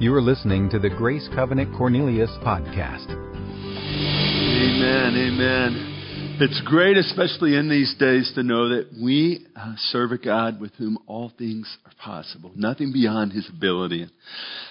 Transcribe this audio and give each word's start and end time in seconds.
You 0.00 0.14
are 0.14 0.22
listening 0.22 0.70
to 0.70 0.78
the 0.78 0.90
Grace 0.90 1.28
Covenant 1.34 1.76
Cornelius 1.76 2.30
podcast. 2.44 3.10
Amen, 3.10 5.16
amen. 5.16 6.36
It's 6.40 6.62
great, 6.64 6.96
especially 6.96 7.56
in 7.56 7.68
these 7.68 7.96
days, 7.98 8.30
to 8.36 8.44
know 8.44 8.68
that 8.68 8.90
we 8.92 9.44
uh, 9.56 9.72
serve 9.90 10.12
a 10.12 10.18
God 10.18 10.60
with 10.60 10.72
whom 10.76 10.98
all 11.08 11.32
things 11.36 11.66
are 11.84 11.90
possible, 12.00 12.52
nothing 12.54 12.92
beyond 12.92 13.32
his 13.32 13.48
ability. 13.48 14.08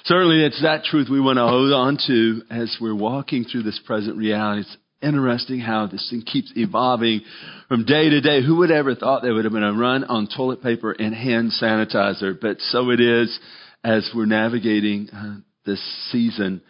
Certainly, 0.05 0.45
it's 0.45 0.61
that 0.61 0.85
truth 0.85 1.09
we 1.11 1.19
want 1.19 1.35
to 1.35 1.45
hold 1.45 1.73
on 1.73 1.97
to 2.07 2.43
as 2.49 2.77
we're 2.79 2.95
walking 2.95 3.43
through 3.43 3.63
this 3.63 3.81
present 3.85 4.15
reality. 4.15 4.61
It's 4.61 4.77
interesting 5.01 5.59
how 5.59 5.87
this 5.87 6.07
thing 6.09 6.21
keeps 6.21 6.53
evolving 6.55 7.19
from 7.67 7.83
day 7.83 8.09
to 8.09 8.21
day. 8.21 8.41
Who 8.45 8.59
would 8.59 8.71
ever 8.71 8.95
thought 8.95 9.23
there 9.23 9.33
would 9.33 9.43
have 9.43 9.51
been 9.51 9.61
a 9.61 9.73
run 9.73 10.05
on 10.05 10.29
toilet 10.33 10.63
paper 10.63 10.93
and 10.93 11.13
hand 11.13 11.51
sanitizer? 11.61 12.39
But 12.39 12.61
so 12.61 12.91
it 12.91 13.01
is 13.01 13.37
as 13.87 14.09
we're 14.13 14.25
navigating 14.25 15.09
uh, 15.11 15.37
this 15.65 15.81
season. 16.11 16.61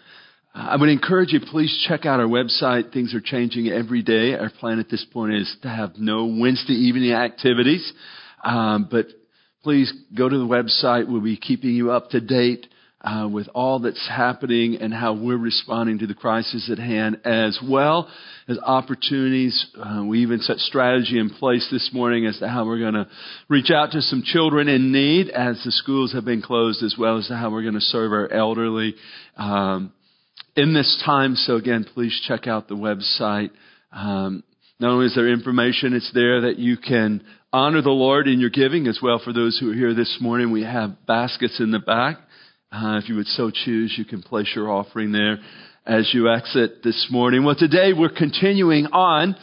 Uh, 0.53 0.67
I 0.69 0.75
would 0.75 0.89
encourage 0.89 1.33
you, 1.33 1.39
please 1.39 1.85
check 1.87 2.05
out 2.05 2.19
our 2.19 2.27
website. 2.27 2.93
Things 2.93 3.15
are 3.15 3.21
changing 3.21 3.69
every 3.69 4.03
day. 4.03 4.35
Our 4.35 4.51
plan 4.51 4.79
at 4.79 4.87
this 4.87 5.03
point 5.11 5.33
is 5.33 5.57
to 5.63 5.67
have 5.67 5.93
no 5.97 6.25
Wednesday 6.25 6.73
evening 6.73 7.13
activities. 7.13 7.91
Um, 8.43 8.87
but 8.91 9.07
please 9.63 9.91
go 10.15 10.29
to 10.29 10.37
the 10.37 10.45
website. 10.45 11.09
We'll 11.09 11.21
be 11.21 11.37
keeping 11.37 11.71
you 11.71 11.91
up 11.91 12.11
to 12.11 12.21
date 12.21 12.67
uh, 13.07 13.27
with 13.27 13.47
all 13.55 13.79
that's 13.79 14.07
happening 14.09 14.75
and 14.81 14.93
how 14.93 15.13
we're 15.13 15.37
responding 15.37 15.99
to 15.99 16.07
the 16.07 16.13
crisis 16.13 16.69
at 16.69 16.77
hand, 16.77 17.21
as 17.23 17.57
well 17.63 18.09
as 18.49 18.57
opportunities. 18.59 19.65
Uh, 19.81 20.03
we 20.03 20.19
even 20.19 20.39
set 20.41 20.57
strategy 20.57 21.17
in 21.17 21.29
place 21.29 21.65
this 21.71 21.91
morning 21.93 22.25
as 22.25 22.37
to 22.39 22.49
how 22.49 22.65
we're 22.65 22.79
going 22.79 22.95
to 22.95 23.07
reach 23.47 23.71
out 23.71 23.91
to 23.91 24.01
some 24.01 24.23
children 24.25 24.67
in 24.67 24.91
need 24.91 25.29
as 25.29 25.61
the 25.63 25.71
schools 25.71 26.11
have 26.13 26.25
been 26.25 26.41
closed, 26.41 26.83
as 26.83 26.95
well 26.99 27.17
as 27.17 27.29
how 27.29 27.49
we're 27.49 27.61
going 27.61 27.75
to 27.75 27.79
serve 27.79 28.11
our 28.11 28.29
elderly 28.29 28.93
um, 29.37 29.93
in 30.57 30.73
this 30.73 31.01
time. 31.05 31.35
So 31.35 31.55
again, 31.55 31.85
please 31.93 32.19
check 32.27 32.45
out 32.45 32.67
the 32.67 32.75
website. 32.75 33.51
Um, 33.93 34.43
not 34.79 34.91
only 34.91 35.05
is 35.05 35.15
there 35.15 35.31
information, 35.31 35.93
it's 35.93 36.11
there 36.13 36.41
that 36.41 36.59
you 36.59 36.75
can 36.75 37.23
honor 37.53 37.81
the 37.81 37.89
Lord 37.89 38.27
in 38.27 38.41
your 38.41 38.49
giving 38.49 38.85
as 38.87 38.99
well. 39.01 39.21
For 39.23 39.31
those 39.31 39.57
who 39.57 39.71
are 39.71 39.75
here 39.75 39.93
this 39.93 40.17
morning, 40.19 40.51
we 40.51 40.63
have 40.63 41.05
baskets 41.05 41.61
in 41.61 41.71
the 41.71 41.79
back. 41.79 42.17
Uh, 42.69 42.99
if 43.01 43.07
you 43.07 43.15
would 43.15 43.27
so 43.27 43.49
choose, 43.49 43.95
you 43.97 44.03
can 44.03 44.21
place 44.21 44.51
your 44.53 44.69
offering 44.69 45.13
there 45.13 45.39
as 45.85 46.13
you 46.13 46.29
exit 46.29 46.83
this 46.83 47.07
morning. 47.09 47.45
Well, 47.45 47.55
today 47.55 47.93
we're 47.93 48.09
continuing 48.09 48.87
on. 48.87 49.35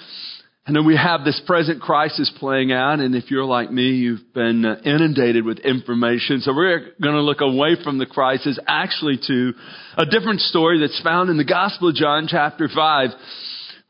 And 0.67 0.75
then 0.75 0.87
we 0.87 0.97
have 0.97 1.25
this 1.25 1.43
present 1.47 1.83
crisis 1.83 2.33
playing 2.39 2.73
out, 2.73 2.99
and 2.99 3.15
if 3.15 3.31
you're 3.31 3.45
like 3.45 3.71
me, 3.71 3.97
you've 3.97 4.33
been 4.33 4.65
uh, 4.65 4.77
inundated 4.83 5.45
with 5.45 5.59
information. 5.59 6.41
So 6.41 6.55
we're 6.55 6.95
going 7.03 7.15
to 7.15 7.21
look 7.21 7.43
away 7.43 7.77
from 7.85 7.99
the 7.99 8.07
crisis 8.07 8.59
actually 8.67 9.19
to 9.27 9.53
a 9.99 10.07
different 10.07 10.41
story 10.41 10.81
that's 10.81 11.03
found 11.03 11.29
in 11.29 11.37
the 11.37 11.45
Gospel 11.45 11.91
of 11.91 11.95
John, 11.97 12.29
chapter 12.31 12.67
5. 12.75 13.11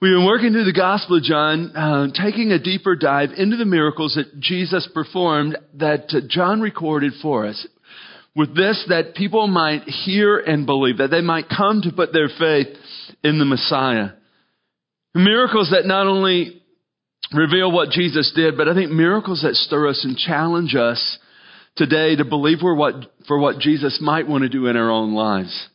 We've 0.02 0.14
been 0.14 0.26
working 0.26 0.50
through 0.50 0.64
the 0.64 0.72
Gospel 0.72 1.18
of 1.18 1.22
John, 1.22 1.76
uh, 1.76 2.08
taking 2.12 2.50
a 2.50 2.58
deeper 2.58 2.96
dive 2.96 3.30
into 3.36 3.56
the 3.56 3.64
miracles 3.64 4.16
that 4.16 4.40
Jesus 4.40 4.88
performed 4.92 5.56
that 5.74 6.08
John 6.28 6.60
recorded 6.60 7.12
for 7.22 7.46
us 7.46 7.64
with 8.36 8.56
this 8.56 8.84
that 8.88 9.14
people 9.14 9.46
might 9.46 9.82
hear 9.84 10.38
and 10.38 10.66
believe, 10.66 10.98
that 10.98 11.10
they 11.10 11.20
might 11.20 11.48
come 11.48 11.82
to 11.82 11.92
put 11.92 12.12
their 12.12 12.28
faith 12.28 12.68
in 13.22 13.38
the 13.38 13.44
Messiah. 13.44 14.10
Miracles 15.14 15.70
that 15.70 15.86
not 15.86 16.06
only 16.06 16.60
reveal 17.32 17.70
what 17.70 17.90
Jesus 17.90 18.32
did, 18.34 18.56
but 18.56 18.68
I 18.68 18.74
think 18.74 18.90
miracles 18.90 19.42
that 19.42 19.54
stir 19.54 19.88
us 19.88 20.04
and 20.04 20.16
challenge 20.16 20.74
us 20.74 21.18
today 21.76 22.16
to 22.16 22.24
believe 22.24 22.58
for 22.58 22.74
what, 22.74 22.94
for 23.26 23.38
what 23.38 23.58
Jesus 23.58 23.98
might 24.00 24.28
want 24.28 24.42
to 24.42 24.48
do 24.48 24.66
in 24.66 24.76
our 24.76 24.90
own 24.90 25.14
lives. 25.14 25.68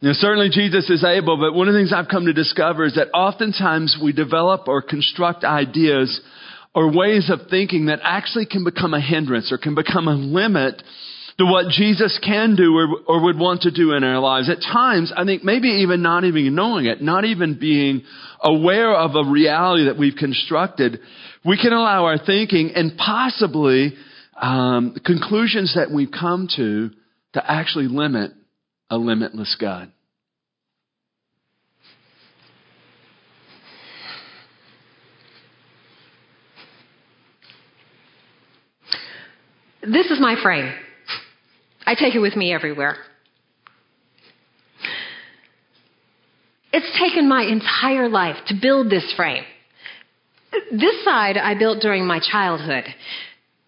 You 0.00 0.08
know, 0.08 0.14
certainly 0.14 0.48
Jesus 0.50 0.88
is 0.88 1.04
able, 1.04 1.38
but 1.38 1.54
one 1.54 1.66
of 1.66 1.74
the 1.74 1.80
things 1.80 1.92
I've 1.92 2.08
come 2.08 2.26
to 2.26 2.32
discover 2.32 2.84
is 2.84 2.94
that 2.94 3.10
oftentimes 3.12 3.98
we 4.00 4.12
develop 4.12 4.68
or 4.68 4.80
construct 4.80 5.42
ideas 5.42 6.20
or 6.72 6.92
ways 6.96 7.30
of 7.30 7.48
thinking 7.50 7.86
that 7.86 7.98
actually 8.04 8.46
can 8.46 8.62
become 8.62 8.94
a 8.94 9.00
hindrance 9.00 9.50
or 9.50 9.58
can 9.58 9.74
become 9.74 10.06
a 10.06 10.14
limit 10.14 10.80
to 11.38 11.44
what 11.46 11.68
Jesus 11.68 12.18
can 12.22 12.56
do 12.56 12.76
or, 12.76 12.88
or 13.06 13.24
would 13.24 13.38
want 13.38 13.62
to 13.62 13.70
do 13.70 13.92
in 13.92 14.02
our 14.02 14.18
lives. 14.18 14.50
At 14.50 14.60
times, 14.60 15.12
I 15.16 15.24
think 15.24 15.44
maybe 15.44 15.68
even 15.82 16.02
not 16.02 16.24
even 16.24 16.54
knowing 16.54 16.86
it, 16.86 17.00
not 17.00 17.24
even 17.24 17.58
being 17.58 18.02
aware 18.42 18.92
of 18.92 19.14
a 19.14 19.30
reality 19.30 19.84
that 19.84 19.96
we've 19.96 20.16
constructed, 20.16 21.00
we 21.44 21.56
can 21.56 21.72
allow 21.72 22.06
our 22.06 22.18
thinking 22.18 22.72
and 22.74 22.96
possibly 22.98 23.94
um, 24.40 24.96
conclusions 25.04 25.74
that 25.76 25.92
we've 25.92 26.10
come 26.10 26.48
to 26.56 26.90
to 27.34 27.50
actually 27.50 27.86
limit 27.86 28.32
a 28.90 28.96
limitless 28.96 29.56
God. 29.60 29.92
This 39.82 40.10
is 40.10 40.18
my 40.20 40.34
frame. 40.42 40.74
I 41.88 41.94
take 41.94 42.14
it 42.14 42.18
with 42.18 42.36
me 42.36 42.52
everywhere. 42.52 42.98
It's 46.70 46.98
taken 46.98 47.26
my 47.26 47.42
entire 47.44 48.10
life 48.10 48.36
to 48.48 48.54
build 48.60 48.90
this 48.90 49.10
frame. 49.16 49.44
This 50.70 51.02
side 51.02 51.38
I 51.38 51.58
built 51.58 51.80
during 51.80 52.06
my 52.06 52.20
childhood. 52.20 52.84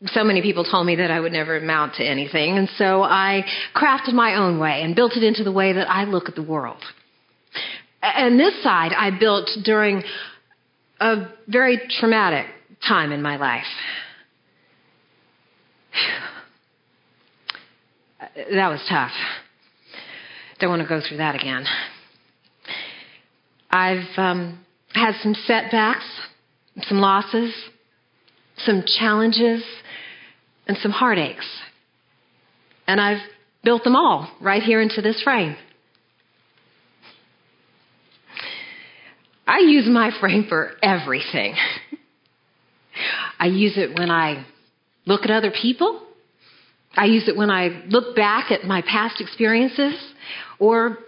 So 0.08 0.22
many 0.22 0.42
people 0.42 0.64
told 0.64 0.86
me 0.86 0.96
that 0.96 1.10
I 1.10 1.18
would 1.18 1.32
never 1.32 1.56
amount 1.56 1.94
to 1.94 2.04
anything, 2.04 2.58
and 2.58 2.68
so 2.76 3.02
I 3.02 3.44
crafted 3.74 4.12
my 4.12 4.34
own 4.34 4.58
way 4.58 4.82
and 4.82 4.94
built 4.94 5.16
it 5.16 5.22
into 5.22 5.42
the 5.42 5.52
way 5.52 5.72
that 5.72 5.88
I 5.88 6.04
look 6.04 6.28
at 6.28 6.34
the 6.34 6.42
world. 6.42 6.82
And 8.02 8.38
this 8.38 8.62
side 8.62 8.92
I 8.92 9.18
built 9.18 9.48
during 9.64 10.02
a 11.00 11.26
very 11.48 11.80
traumatic 11.98 12.46
time 12.86 13.12
in 13.12 13.22
my 13.22 13.36
life. 13.36 13.64
That 18.34 18.68
was 18.68 18.80
tough. 18.88 19.12
Don't 20.58 20.70
want 20.70 20.82
to 20.82 20.88
go 20.88 21.00
through 21.06 21.18
that 21.18 21.34
again. 21.34 21.64
I've 23.70 24.06
um, 24.16 24.64
had 24.92 25.14
some 25.22 25.34
setbacks, 25.34 26.04
some 26.82 26.98
losses, 26.98 27.54
some 28.58 28.84
challenges, 28.98 29.64
and 30.66 30.76
some 30.78 30.90
heartaches. 30.90 31.44
And 32.86 33.00
I've 33.00 33.22
built 33.64 33.84
them 33.84 33.96
all 33.96 34.30
right 34.40 34.62
here 34.62 34.80
into 34.80 35.00
this 35.02 35.22
frame. 35.22 35.56
I 39.46 39.60
use 39.60 39.86
my 39.88 40.10
frame 40.20 40.46
for 40.48 40.72
everything. 40.82 41.54
I 43.38 43.46
use 43.46 43.76
it 43.76 43.98
when 43.98 44.10
I 44.10 44.44
look 45.06 45.22
at 45.24 45.30
other 45.30 45.50
people 45.50 46.06
I 46.94 47.06
use 47.06 47.28
it 47.28 47.36
when 47.36 47.50
I 47.50 47.82
look 47.88 48.16
back 48.16 48.50
at 48.50 48.64
my 48.64 48.82
past 48.82 49.20
experiences 49.20 49.94
or 50.58 50.98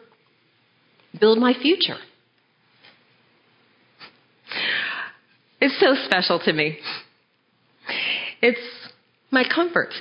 build 1.19 1.39
my 1.39 1.55
future. 1.61 1.99
It's 5.61 5.79
so 5.79 5.95
special 6.07 6.41
to 6.41 6.53
me. 6.53 6.79
It's 8.41 8.59
my 9.31 9.45
comfort 9.45 9.93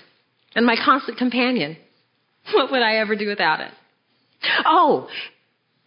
and 0.55 0.65
my 0.65 0.75
constant 0.75 1.17
companion. 1.17 1.77
What 2.53 2.71
would 2.71 2.81
I 2.81 2.97
ever 2.97 3.15
do 3.15 3.27
without 3.27 3.59
it? 3.59 3.71
Oh, 4.65 5.07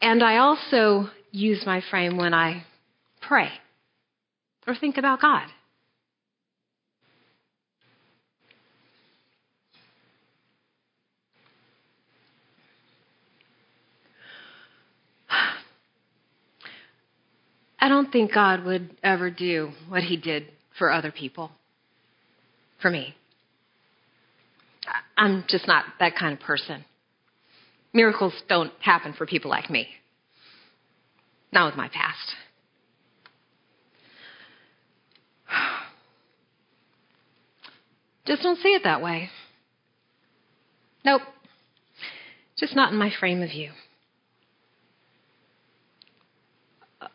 and 0.00 0.22
I 0.22 0.37
also 0.37 1.11
use 1.32 1.65
my 1.66 1.82
frame 1.91 2.16
when 2.16 2.32
I 2.32 2.65
pray 3.21 3.49
or 4.66 4.75
think 4.75 4.97
about 4.97 5.21
God. 5.21 5.49
I 17.85 17.89
don't 17.89 18.11
think 18.11 18.33
God 18.33 18.65
would 18.65 18.97
ever 19.03 19.29
do 19.29 19.73
what 19.91 20.03
he 20.03 20.17
did 20.17 20.47
for 20.79 20.91
other 20.91 21.13
people, 21.13 21.51
for 22.81 22.91
me. 22.91 23.15
I'm 25.19 25.45
just 25.51 25.69
not 25.69 25.85
that 26.01 26.17
kind 26.17 26.33
of 26.33 26.41
person. 26.41 26.87
Miracles 27.93 28.33
don't 28.49 28.73
happen 28.81 29.13
for 29.13 29.27
people 29.27 29.51
like 29.51 29.69
me, 29.69 29.87
not 31.53 31.67
with 31.67 31.77
my 31.77 31.89
past. 31.89 32.35
Just 38.27 38.43
don't 38.43 38.59
see 38.63 38.71
it 38.71 38.85
that 38.85 39.03
way. 39.03 39.29
Nope. 41.05 41.21
Just 42.57 42.75
not 42.75 42.95
in 42.95 42.99
my 42.99 43.11
frame 43.21 43.43
of 43.43 43.51
view. 43.51 43.73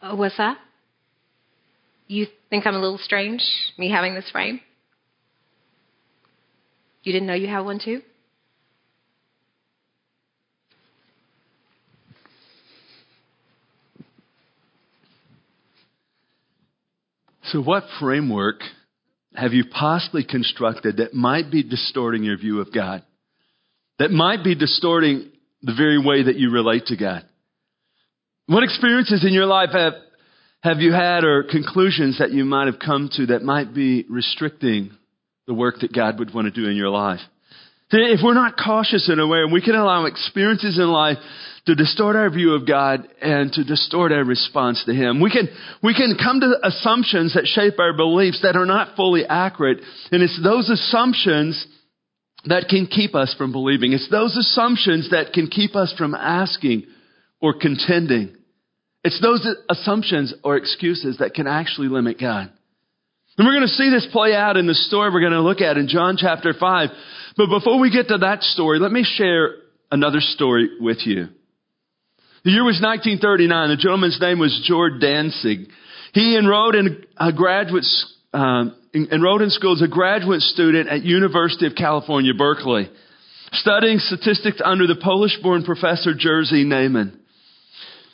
Oh, 0.02 0.16
what's 0.16 0.38
that? 0.38 0.58
You 2.08 2.28
think 2.50 2.66
I'm 2.66 2.76
a 2.76 2.80
little 2.80 2.98
strange, 2.98 3.42
me 3.78 3.92
having 3.92 4.16
this 4.16 4.30
frame? 4.32 4.62
You 7.04 7.14
didn't 7.14 7.28
know 7.28 7.34
you 7.34 7.48
had 7.48 7.60
one 7.60 7.80
too? 7.84 8.02
So, 17.52 17.62
what 17.62 17.84
framework 18.00 18.62
have 19.34 19.54
you 19.54 19.66
possibly 19.66 20.24
constructed 20.24 20.98
that 20.98 21.14
might 21.14 21.52
be 21.52 21.64
distorting 21.64 22.24
your 22.24 22.38
view 22.38 22.62
of 22.62 22.74
God? 22.74 23.04
That 23.98 24.12
might 24.12 24.44
be 24.44 24.56
distorting 24.56 25.32
the 25.62 25.74
very 25.74 26.04
way 26.04 26.24
that 26.24 26.36
you 26.36 26.52
relate 26.52 26.86
to 26.88 26.98
God? 26.98 27.26
What 28.50 28.64
experiences 28.64 29.24
in 29.24 29.32
your 29.32 29.46
life 29.46 29.70
have, 29.74 29.94
have 30.64 30.80
you 30.80 30.92
had 30.92 31.24
or 31.24 31.44
conclusions 31.44 32.18
that 32.18 32.32
you 32.32 32.46
might 32.46 32.66
have 32.66 32.80
come 32.80 33.08
to 33.14 33.28
that 33.28 33.44
might 33.44 33.76
be 33.76 34.08
restricting 34.10 34.90
the 35.46 35.54
work 35.54 35.82
that 35.82 35.94
God 35.94 36.18
would 36.18 36.34
want 36.34 36.52
to 36.52 36.52
do 36.52 36.68
in 36.68 36.76
your 36.76 36.90
life? 36.90 37.20
If 37.92 38.22
we're 38.24 38.34
not 38.34 38.58
cautious 38.58 39.08
in 39.08 39.20
a 39.20 39.28
way, 39.28 39.44
we 39.46 39.62
can 39.62 39.76
allow 39.76 40.06
experiences 40.06 40.80
in 40.80 40.88
life 40.88 41.20
to 41.68 41.76
distort 41.76 42.16
our 42.16 42.32
view 42.32 42.56
of 42.56 42.68
God 42.68 43.08
and 43.22 43.54
to 43.54 43.64
distort 43.64 44.12
our 44.12 44.24
response 44.24 44.84
to 44.86 44.96
Him. 44.96 45.22
We 45.22 45.30
can, 45.30 45.48
we 45.84 45.94
can 45.94 46.18
come 46.20 46.40
to 46.40 46.56
assumptions 46.64 47.36
that 47.36 47.46
shape 47.46 47.78
our 47.78 47.96
beliefs 47.96 48.40
that 48.42 48.56
are 48.56 48.66
not 48.66 48.96
fully 48.96 49.26
accurate. 49.26 49.78
And 50.12 50.24
it's 50.24 50.42
those 50.44 50.72
assumptions 50.72 51.68
that 52.46 52.66
can 52.68 52.88
keep 52.88 53.14
us 53.14 53.36
from 53.38 53.52
believing. 53.52 53.94
It's 53.94 54.10
those 54.10 54.36
assumptions 54.36 55.12
that 55.12 55.34
can 55.34 55.50
keep 55.50 55.76
us 55.76 55.94
from 55.96 56.16
asking 56.16 56.88
or 57.40 57.54
contending. 57.54 58.38
It's 59.04 59.22
those 59.22 59.48
assumptions 59.70 60.34
or 60.44 60.58
excuses 60.58 61.18
that 61.20 61.34
can 61.34 61.48
actually 61.48 61.88
limit 61.88 62.20
God. 62.20 62.52
And 63.38 63.48
we're 63.48 63.54
going 63.54 63.68
to 63.68 63.74
see 63.74 63.90
this 63.90 64.08
play 64.12 64.36
out 64.36 64.58
in 64.58 64.68
the 64.68 64.74
story 64.74 65.12
we're 65.12 65.22
going 65.22 65.32
to 65.32 65.42
look 65.42 65.62
at 65.62 65.78
in 65.78 65.88
John 65.88 66.18
chapter 66.18 66.54
5. 66.54 66.90
But 67.38 67.48
before 67.48 67.80
we 67.80 67.90
get 67.90 68.10
to 68.10 68.18
that 68.18 68.44
story, 68.44 68.80
let 68.80 68.92
me 68.92 69.06
share 69.06 69.56
another 69.90 70.20
story 70.20 70.70
with 70.82 70.98
you. 71.06 71.30
The 72.44 72.52
year 72.52 72.64
was 72.64 72.82
1939. 72.82 73.70
The 73.70 73.76
gentleman's 73.78 74.20
name 74.20 74.40
was 74.40 74.60
George 74.66 75.02
Dantzig. 75.02 75.68
He 76.14 76.38
enrolled 76.38 76.76
in 76.76 77.06
a 77.18 77.32
graduate, 77.32 77.86
uh, 78.34 78.66
enrolled 78.94 79.42
in 79.42 79.50
school 79.52 79.74
as 79.74 79.82
a 79.82 79.88
graduate 79.88 80.42
student 80.42 80.90
at 80.90 81.04
University 81.04 81.68
of 81.68 81.76
California, 81.76 82.34
Berkeley, 82.34 82.90
studying 83.54 84.00
statistics 84.00 84.62
under 84.64 84.88
the 84.88 85.00
Polish-born 85.02 85.64
professor 85.64 86.14
Jerzy 86.14 86.66
Neyman. 86.66 87.19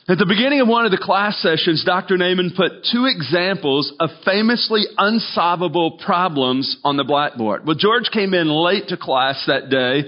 At 0.07 0.19
the 0.19 0.27
beginning 0.27 0.61
of 0.61 0.67
one 0.67 0.85
of 0.85 0.91
the 0.91 1.01
class 1.01 1.41
sessions, 1.41 1.83
Dr. 1.83 2.15
Neyman 2.15 2.55
put 2.55 2.85
two 2.91 3.07
examples 3.07 3.91
of 3.99 4.11
famously 4.23 4.83
unsolvable 4.99 5.97
problems 5.97 6.77
on 6.83 6.95
the 6.95 7.03
blackboard. 7.03 7.65
Well, 7.65 7.75
George 7.75 8.11
came 8.13 8.35
in 8.35 8.47
late 8.47 8.89
to 8.89 8.97
class 8.97 9.43
that 9.47 9.71
day, 9.71 10.03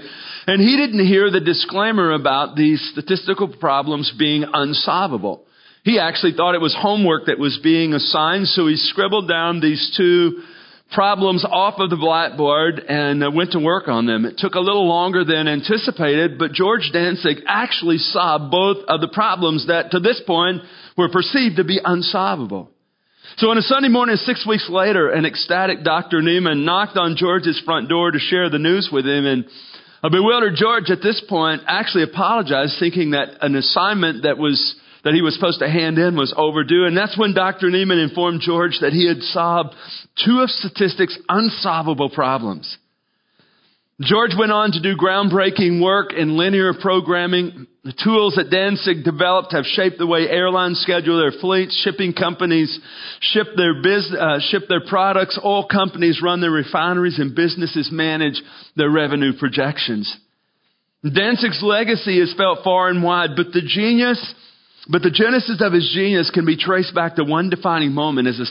and 0.46 0.62
he 0.62 0.76
didn't 0.76 1.04
hear 1.04 1.32
the 1.32 1.40
disclaimer 1.40 2.12
about 2.12 2.54
these 2.54 2.80
statistical 2.92 3.48
problems 3.48 4.12
being 4.16 4.44
unsolvable. 4.52 5.42
He 5.82 5.98
actually 5.98 6.34
thought 6.34 6.54
it 6.54 6.60
was 6.60 6.76
homework 6.78 7.26
that 7.26 7.40
was 7.40 7.58
being 7.60 7.92
assigned, 7.92 8.46
so 8.46 8.68
he 8.68 8.76
scribbled 8.76 9.28
down 9.28 9.60
these 9.60 9.92
two 9.96 10.42
problems 10.92 11.44
off 11.44 11.74
of 11.78 11.90
the 11.90 11.96
blackboard 11.96 12.78
and 12.80 13.22
uh, 13.22 13.30
went 13.30 13.52
to 13.52 13.60
work 13.60 13.88
on 13.88 14.06
them. 14.06 14.24
It 14.24 14.38
took 14.38 14.54
a 14.54 14.60
little 14.60 14.88
longer 14.88 15.24
than 15.24 15.46
anticipated, 15.46 16.38
but 16.38 16.52
George 16.52 16.90
Dantzig 16.94 17.42
actually 17.46 17.98
solved 17.98 18.50
both 18.50 18.78
of 18.88 19.00
the 19.00 19.08
problems 19.08 19.66
that 19.66 19.90
to 19.90 20.00
this 20.00 20.20
point 20.26 20.62
were 20.96 21.10
perceived 21.10 21.56
to 21.56 21.64
be 21.64 21.78
unsolvable. 21.84 22.70
So 23.36 23.50
on 23.50 23.58
a 23.58 23.62
Sunday 23.62 23.88
morning, 23.88 24.16
six 24.16 24.46
weeks 24.46 24.68
later, 24.70 25.10
an 25.10 25.26
ecstatic 25.26 25.84
Dr. 25.84 26.22
Neyman 26.22 26.64
knocked 26.64 26.96
on 26.96 27.16
George's 27.16 27.60
front 27.64 27.88
door 27.88 28.10
to 28.10 28.18
share 28.18 28.48
the 28.48 28.58
news 28.58 28.88
with 28.90 29.04
him 29.06 29.26
and 29.26 29.44
a 30.02 30.10
bewildered 30.10 30.54
George 30.56 30.90
at 30.90 31.02
this 31.02 31.22
point 31.28 31.62
actually 31.66 32.04
apologized 32.04 32.76
thinking 32.78 33.10
that 33.10 33.44
an 33.44 33.56
assignment 33.56 34.22
that 34.22 34.38
was 34.38 34.76
that 35.04 35.14
he 35.14 35.22
was 35.22 35.34
supposed 35.34 35.60
to 35.60 35.68
hand 35.68 35.98
in 35.98 36.16
was 36.16 36.34
overdue. 36.36 36.86
And 36.86 36.96
that's 36.96 37.18
when 37.18 37.34
Dr. 37.34 37.68
Neyman 37.68 38.02
informed 38.02 38.40
George 38.40 38.78
that 38.80 38.92
he 38.92 39.06
had 39.06 39.22
solved 39.22 39.74
two 40.24 40.40
of 40.40 40.50
statistics' 40.50 41.18
unsolvable 41.28 42.10
problems. 42.10 42.78
George 44.00 44.30
went 44.38 44.52
on 44.52 44.70
to 44.70 44.80
do 44.80 44.96
groundbreaking 44.96 45.82
work 45.82 46.12
in 46.12 46.36
linear 46.36 46.72
programming. 46.72 47.66
The 47.82 47.94
tools 48.04 48.36
that 48.36 48.48
Dantzig 48.48 49.02
developed 49.02 49.52
have 49.52 49.64
shaped 49.64 49.98
the 49.98 50.06
way 50.06 50.28
airlines 50.28 50.78
schedule 50.78 51.18
their 51.18 51.32
fleets, 51.40 51.76
shipping 51.82 52.12
companies 52.12 52.78
ship 53.20 53.48
their, 53.56 53.82
biz, 53.82 54.14
uh, 54.16 54.38
ship 54.50 54.64
their 54.68 54.86
products, 54.86 55.36
oil 55.44 55.66
companies 55.66 56.20
run 56.22 56.40
their 56.40 56.52
refineries, 56.52 57.18
and 57.18 57.34
businesses 57.34 57.90
manage 57.90 58.40
their 58.76 58.90
revenue 58.90 59.32
projections. 59.36 60.16
Dantzig's 61.04 61.62
legacy 61.62 62.20
is 62.20 62.32
felt 62.36 62.62
far 62.62 62.88
and 62.88 63.02
wide, 63.02 63.30
but 63.34 63.52
the 63.52 63.62
genius 63.62 64.34
but 64.88 65.02
the 65.02 65.10
genesis 65.10 65.60
of 65.60 65.72
his 65.72 65.90
genius 65.94 66.30
can 66.32 66.46
be 66.46 66.56
traced 66.56 66.94
back 66.94 67.16
to 67.16 67.24
one 67.24 67.50
defining 67.50 67.92
moment 67.92 68.26
as 68.26 68.40
a 68.40 68.46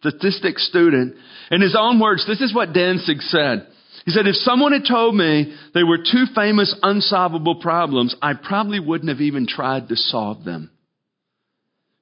statistics 0.00 0.66
student. 0.68 1.16
In 1.50 1.60
his 1.60 1.76
own 1.78 1.98
words, 1.98 2.24
this 2.26 2.40
is 2.40 2.54
what 2.54 2.72
Dantzig 2.72 3.20
said. 3.22 3.66
He 4.04 4.12
said, 4.12 4.26
if 4.26 4.36
someone 4.36 4.72
had 4.72 4.86
told 4.88 5.14
me 5.14 5.54
there 5.74 5.86
were 5.86 5.98
two 5.98 6.24
famous 6.34 6.74
unsolvable 6.82 7.56
problems, 7.56 8.14
I 8.22 8.34
probably 8.34 8.80
wouldn't 8.80 9.10
have 9.10 9.20
even 9.20 9.46
tried 9.46 9.88
to 9.88 9.96
solve 9.96 10.44
them. 10.44 10.70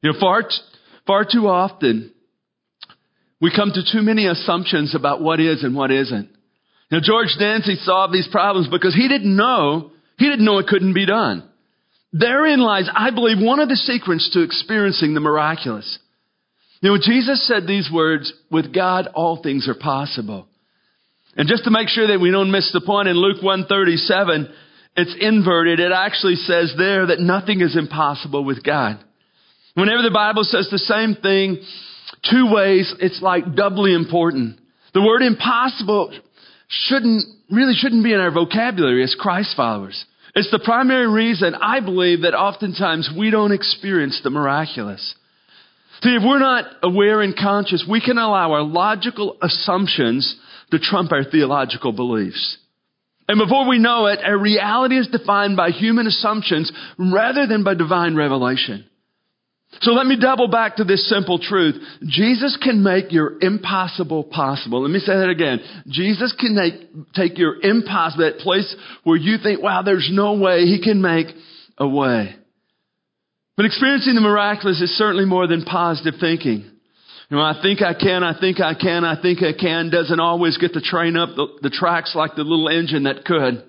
You 0.03 0.13
know, 0.13 0.21
far, 0.21 0.45
far 1.07 1.25
too 1.25 1.49
often, 1.49 2.13
we 3.41 3.51
come 3.55 3.73
to 3.73 3.83
too 3.93 4.03
many 4.03 4.27
assumptions 4.27 4.95
about 4.95 5.23
what 5.23 5.41
is 5.41 5.65
and 5.65 5.75
what 5.75 5.91
isn't. 5.91 6.29
Now, 6.91 6.99
George 7.03 7.35
Dantzig 7.41 7.79
solved 7.85 8.13
these 8.13 8.29
problems 8.31 8.69
because 8.71 8.95
he 8.95 9.09
didn't 9.09 9.35
know, 9.35 9.93
he 10.19 10.29
didn't 10.29 10.45
know 10.45 10.59
it 10.59 10.67
couldn't 10.67 10.95
be 10.95 11.07
done. 11.07 11.48
Therein 12.13 12.61
lies, 12.61 12.89
I 12.95 13.11
believe, 13.11 13.39
one 13.39 13.61
of 13.61 13.69
the 13.69 13.77
secrets 13.77 14.31
to 14.33 14.43
experiencing 14.43 15.15
the 15.15 15.21
miraculous. 15.21 15.99
You 16.81 16.91
know, 16.91 16.99
Jesus 17.01 17.47
said 17.47 17.67
these 17.67 17.91
words, 17.93 18.33
with 18.51 18.73
God 18.73 19.09
all 19.15 19.43
things 19.43 19.69
are 19.69 19.75
possible. 19.75 20.47
And 21.37 21.49
just 21.49 21.65
to 21.65 21.71
make 21.71 21.89
sure 21.89 22.07
that 22.09 22.21
we 22.21 22.31
don't 22.31 22.51
miss 22.51 22.71
the 22.73 22.81
point 22.81 23.09
in 23.09 23.17
Luke 23.17 23.43
137, 23.43 24.53
it's 24.97 25.15
inverted. 25.21 25.81
It 25.81 25.93
actually 25.93 26.37
says 26.37 26.75
there 26.77 27.07
that 27.07 27.21
nothing 27.21 27.61
is 27.61 27.77
impossible 27.77 28.45
with 28.45 28.65
God. 28.65 28.99
Whenever 29.75 30.03
the 30.03 30.11
Bible 30.11 30.45
says 30.45 30.69
the 30.71 30.79
same 30.79 31.15
thing 31.15 31.63
two 32.29 32.53
ways, 32.53 32.93
it's 33.01 33.23
like 33.23 33.55
doubly 33.55 33.95
important. 33.95 34.59
The 34.95 35.03
word 35.03 35.23
impossible 35.23 36.19
shouldn't, 36.69 37.25
really 37.51 37.75
shouldn't 37.75 38.03
be 38.03 38.13
in 38.13 38.21
our 38.21 38.33
vocabulary 38.33 39.05
as 39.05 39.15
Christ 39.19 39.55
followers. 39.57 40.05
It's 40.35 40.51
the 40.51 40.59
primary 40.59 41.09
reason 41.09 41.55
I 41.55 41.81
believe 41.81 42.23
that 42.23 42.35
oftentimes 42.35 43.11
we 43.17 43.31
don't 43.31 43.53
experience 43.53 44.21
the 44.23 44.31
miraculous. 44.31 45.15
See, 46.03 46.15
if 46.15 46.23
we're 46.25 46.39
not 46.39 46.65
aware 46.83 47.23
and 47.23 47.37
conscious, 47.37 47.85
we 47.89 48.01
can 48.01 48.19
allow 48.19 48.53
our 48.53 48.63
logical 48.63 49.37
assumptions 49.43 50.37
to 50.71 50.79
trump 50.79 51.13
our 51.13 51.25
theological 51.25 51.93
beliefs. 51.93 52.59
And 53.27 53.39
before 53.39 53.69
we 53.69 53.79
know 53.79 54.07
it, 54.07 54.21
our 54.25 54.39
reality 54.39 54.97
is 54.99 55.09
defined 55.09 55.57
by 55.57 55.71
human 55.71 56.07
assumptions 56.07 56.73
rather 56.99 57.47
than 57.47 57.65
by 57.65 57.75
divine 57.75 58.15
revelation. 58.15 58.87
So 59.81 59.93
let 59.93 60.07
me 60.07 60.19
double 60.19 60.49
back 60.49 60.77
to 60.77 60.85
this 60.85 61.09
simple 61.09 61.39
truth. 61.39 61.77
Jesus 62.03 62.59
can 62.61 62.83
make 62.83 63.13
your 63.13 63.39
impossible 63.41 64.25
possible. 64.25 64.83
Let 64.83 64.91
me 64.91 64.99
say 64.99 65.15
that 65.15 65.29
again. 65.29 65.61
Jesus 65.87 66.35
can 66.39 66.55
make, 66.55 67.15
take 67.15 67.39
your 67.39 67.61
impossible, 67.61 68.25
that 68.25 68.39
place 68.39 68.75
where 69.05 69.17
you 69.17 69.37
think, 69.43 69.63
wow, 69.63 69.83
there's 69.83 70.09
no 70.11 70.35
way, 70.35 70.63
He 70.63 70.83
can 70.83 71.03
make 71.03 71.29
a 71.77 71.87
way. 71.87 72.35
But 73.57 73.67
experiencing 73.67 74.15
the 74.15 74.21
miraculous 74.21 74.81
is 74.81 74.97
certainly 74.97 75.27
more 75.27 75.47
than 75.47 75.65
positive 75.65 76.15
thinking. 76.19 76.71
You 77.29 77.37
know, 77.37 77.43
I 77.43 77.61
think 77.61 77.83
I 77.83 77.93
can, 77.93 78.25
I 78.25 78.39
think 78.39 78.61
I 78.61 78.75
can, 78.75 79.05
I 79.05 79.21
think 79.21 79.43
I 79.43 79.53
can 79.53 79.91
doesn't 79.91 80.19
always 80.19 80.57
get 80.57 80.73
the 80.73 80.81
train 80.81 81.17
up 81.17 81.31
the, 81.37 81.47
the 81.63 81.71
tracks 81.71 82.15
like 82.15 82.37
the 82.37 82.43
little 82.43 82.69
engine 82.69 83.03
that 83.03 83.25
could. 83.27 83.63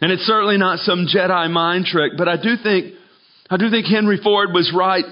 And 0.00 0.12
it's 0.12 0.22
certainly 0.22 0.58
not 0.58 0.80
some 0.80 1.06
Jedi 1.06 1.48
mind 1.50 1.86
trick, 1.86 2.12
but 2.18 2.28
I 2.28 2.36
do 2.36 2.56
think, 2.60 2.94
I 3.48 3.56
do 3.56 3.70
think 3.70 3.86
Henry 3.86 4.18
Ford 4.22 4.50
was 4.52 4.72
right 4.76 5.04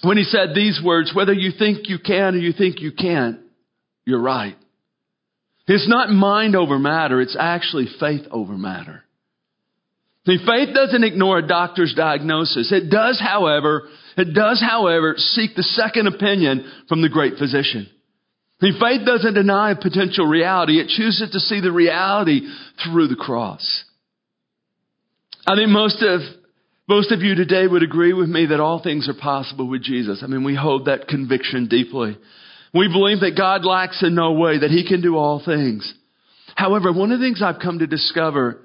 when 0.00 0.16
he 0.16 0.24
said 0.24 0.54
these 0.54 0.80
words, 0.82 1.12
whether 1.14 1.32
you 1.32 1.52
think 1.56 1.88
you 1.88 1.98
can 1.98 2.34
or 2.34 2.38
you 2.38 2.52
think 2.52 2.80
you 2.80 2.92
can't, 2.92 3.40
you're 4.04 4.20
right. 4.20 4.56
It's 5.66 5.88
not 5.88 6.10
mind 6.10 6.56
over 6.56 6.78
matter, 6.78 7.20
it's 7.20 7.36
actually 7.38 7.86
faith 8.00 8.26
over 8.30 8.54
matter. 8.54 9.04
See, 10.26 10.38
faith 10.46 10.74
doesn't 10.74 11.04
ignore 11.04 11.38
a 11.38 11.46
doctor's 11.46 11.94
diagnosis. 11.96 12.70
It 12.72 12.90
does, 12.90 13.20
however, 13.20 13.88
it 14.16 14.34
does, 14.34 14.60
however, 14.60 15.14
seek 15.16 15.56
the 15.56 15.62
second 15.62 16.06
opinion 16.06 16.70
from 16.88 17.02
the 17.02 17.08
great 17.08 17.38
physician. 17.38 17.88
See, 18.60 18.78
faith 18.80 19.04
doesn't 19.04 19.34
deny 19.34 19.72
a 19.72 19.76
potential 19.76 20.26
reality. 20.26 20.78
It 20.78 20.88
chooses 20.88 21.30
to 21.32 21.40
see 21.40 21.60
the 21.60 21.72
reality 21.72 22.42
through 22.84 23.08
the 23.08 23.16
cross. 23.16 23.84
I 25.44 25.56
think 25.56 25.70
most 25.70 26.00
of 26.02 26.20
most 26.88 27.12
of 27.12 27.20
you 27.20 27.34
today 27.34 27.66
would 27.66 27.82
agree 27.82 28.12
with 28.12 28.28
me 28.28 28.46
that 28.46 28.60
all 28.60 28.82
things 28.82 29.08
are 29.08 29.14
possible 29.14 29.68
with 29.68 29.82
Jesus. 29.82 30.20
I 30.22 30.26
mean, 30.26 30.44
we 30.44 30.54
hold 30.54 30.86
that 30.86 31.08
conviction 31.08 31.68
deeply. 31.68 32.16
We 32.74 32.88
believe 32.88 33.20
that 33.20 33.36
God 33.36 33.64
lacks 33.64 34.02
in 34.02 34.14
no 34.14 34.32
way, 34.32 34.58
that 34.58 34.70
He 34.70 34.86
can 34.86 35.00
do 35.00 35.16
all 35.16 35.42
things. 35.44 35.92
However, 36.56 36.92
one 36.92 37.12
of 37.12 37.20
the 37.20 37.24
things 37.24 37.42
I've 37.42 37.60
come 37.60 37.78
to 37.78 37.86
discover 37.86 38.60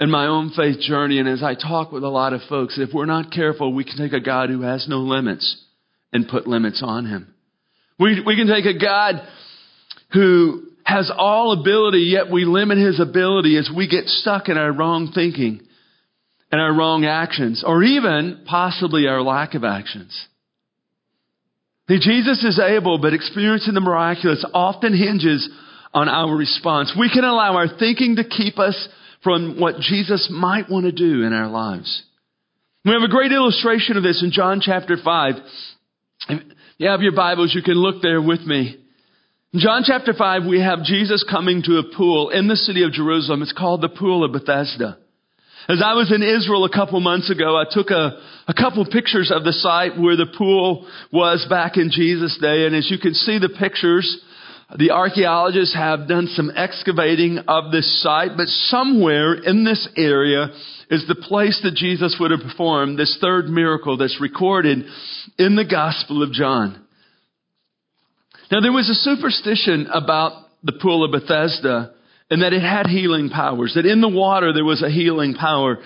in 0.00 0.10
my 0.10 0.26
own 0.26 0.50
faith 0.56 0.80
journey 0.80 1.18
and 1.18 1.28
as 1.28 1.42
I 1.42 1.54
talk 1.54 1.92
with 1.92 2.04
a 2.04 2.08
lot 2.08 2.32
of 2.32 2.40
folks, 2.48 2.78
if 2.78 2.90
we're 2.94 3.06
not 3.06 3.32
careful, 3.32 3.72
we 3.72 3.84
can 3.84 3.98
take 3.98 4.12
a 4.12 4.24
God 4.24 4.48
who 4.48 4.62
has 4.62 4.86
no 4.88 4.98
limits 4.98 5.64
and 6.12 6.28
put 6.28 6.46
limits 6.46 6.82
on 6.84 7.04
Him. 7.04 7.34
We, 7.98 8.22
we 8.24 8.36
can 8.36 8.46
take 8.46 8.64
a 8.64 8.78
God 8.78 9.16
who 10.12 10.68
has 10.84 11.12
all 11.14 11.52
ability, 11.60 12.10
yet 12.12 12.30
we 12.30 12.44
limit 12.44 12.78
his 12.78 12.98
ability 12.98 13.58
as 13.58 13.68
we 13.74 13.88
get 13.88 14.06
stuck 14.06 14.48
in 14.48 14.56
our 14.56 14.72
wrong 14.72 15.12
thinking 15.14 15.60
and 16.50 16.60
our 16.60 16.72
wrong 16.72 17.04
actions, 17.04 17.62
or 17.66 17.82
even 17.82 18.44
possibly 18.46 19.06
our 19.06 19.22
lack 19.22 19.54
of 19.54 19.64
actions. 19.64 20.26
See, 21.88 21.98
Jesus 22.00 22.44
is 22.44 22.58
able, 22.58 22.98
but 22.98 23.14
experiencing 23.14 23.74
the 23.74 23.80
miraculous 23.80 24.44
often 24.52 24.96
hinges 24.96 25.48
on 25.92 26.08
our 26.08 26.34
response. 26.34 26.94
We 26.98 27.10
can 27.10 27.24
allow 27.24 27.56
our 27.56 27.68
thinking 27.78 28.16
to 28.16 28.24
keep 28.24 28.58
us 28.58 28.88
from 29.22 29.58
what 29.58 29.80
Jesus 29.80 30.28
might 30.30 30.70
want 30.70 30.84
to 30.84 30.92
do 30.92 31.24
in 31.24 31.32
our 31.32 31.48
lives. 31.48 32.02
We 32.84 32.92
have 32.92 33.02
a 33.02 33.08
great 33.08 33.32
illustration 33.32 33.96
of 33.96 34.02
this 34.02 34.22
in 34.22 34.30
John 34.30 34.60
chapter 34.62 34.96
5. 35.02 35.34
If 36.28 36.42
you 36.78 36.88
have 36.88 37.02
your 37.02 37.14
Bibles, 37.14 37.54
you 37.54 37.62
can 37.62 37.74
look 37.74 38.00
there 38.02 38.22
with 38.22 38.40
me. 38.40 38.76
In 39.52 39.60
John 39.60 39.82
chapter 39.84 40.12
5, 40.12 40.44
we 40.46 40.60
have 40.60 40.84
Jesus 40.84 41.24
coming 41.28 41.62
to 41.62 41.78
a 41.78 41.96
pool 41.96 42.30
in 42.30 42.48
the 42.48 42.56
city 42.56 42.84
of 42.84 42.92
Jerusalem. 42.92 43.42
It's 43.42 43.52
called 43.52 43.80
the 43.80 43.88
Pool 43.88 44.24
of 44.24 44.32
Bethesda. 44.32 44.98
As 45.70 45.82
I 45.84 45.92
was 45.92 46.10
in 46.10 46.22
Israel 46.22 46.64
a 46.64 46.72
couple 46.72 46.98
months 47.00 47.30
ago, 47.30 47.54
I 47.54 47.64
took 47.70 47.90
a, 47.90 48.18
a 48.48 48.54
couple 48.54 48.86
pictures 48.86 49.30
of 49.30 49.44
the 49.44 49.52
site 49.52 50.00
where 50.00 50.16
the 50.16 50.32
pool 50.38 50.88
was 51.12 51.46
back 51.50 51.76
in 51.76 51.90
Jesus' 51.90 52.38
day. 52.40 52.64
And 52.64 52.74
as 52.74 52.90
you 52.90 52.96
can 52.96 53.12
see 53.12 53.38
the 53.38 53.50
pictures, 53.50 54.18
the 54.78 54.92
archaeologists 54.92 55.74
have 55.74 56.08
done 56.08 56.28
some 56.28 56.50
excavating 56.56 57.40
of 57.46 57.70
this 57.70 58.02
site, 58.02 58.30
but 58.34 58.48
somewhere 58.48 59.34
in 59.34 59.64
this 59.64 59.86
area 59.94 60.48
is 60.90 61.06
the 61.06 61.14
place 61.14 61.60
that 61.62 61.74
Jesus 61.74 62.16
would 62.18 62.30
have 62.30 62.40
performed 62.40 62.98
this 62.98 63.18
third 63.20 63.50
miracle 63.50 63.98
that's 63.98 64.22
recorded 64.22 64.86
in 65.38 65.54
the 65.54 65.66
Gospel 65.66 66.22
of 66.22 66.32
John. 66.32 66.82
Now 68.50 68.60
there 68.60 68.72
was 68.72 68.88
a 68.88 68.94
superstition 68.94 69.86
about 69.92 70.32
the 70.62 70.78
pool 70.80 71.04
of 71.04 71.12
Bethesda 71.12 71.92
and 72.30 72.42
that 72.42 72.52
it 72.52 72.62
had 72.62 72.86
healing 72.86 73.30
powers, 73.30 73.72
that 73.74 73.86
in 73.86 74.00
the 74.00 74.08
water 74.08 74.52
there 74.52 74.64
was 74.64 74.82
a 74.82 74.90
healing 74.90 75.34
power. 75.34 75.78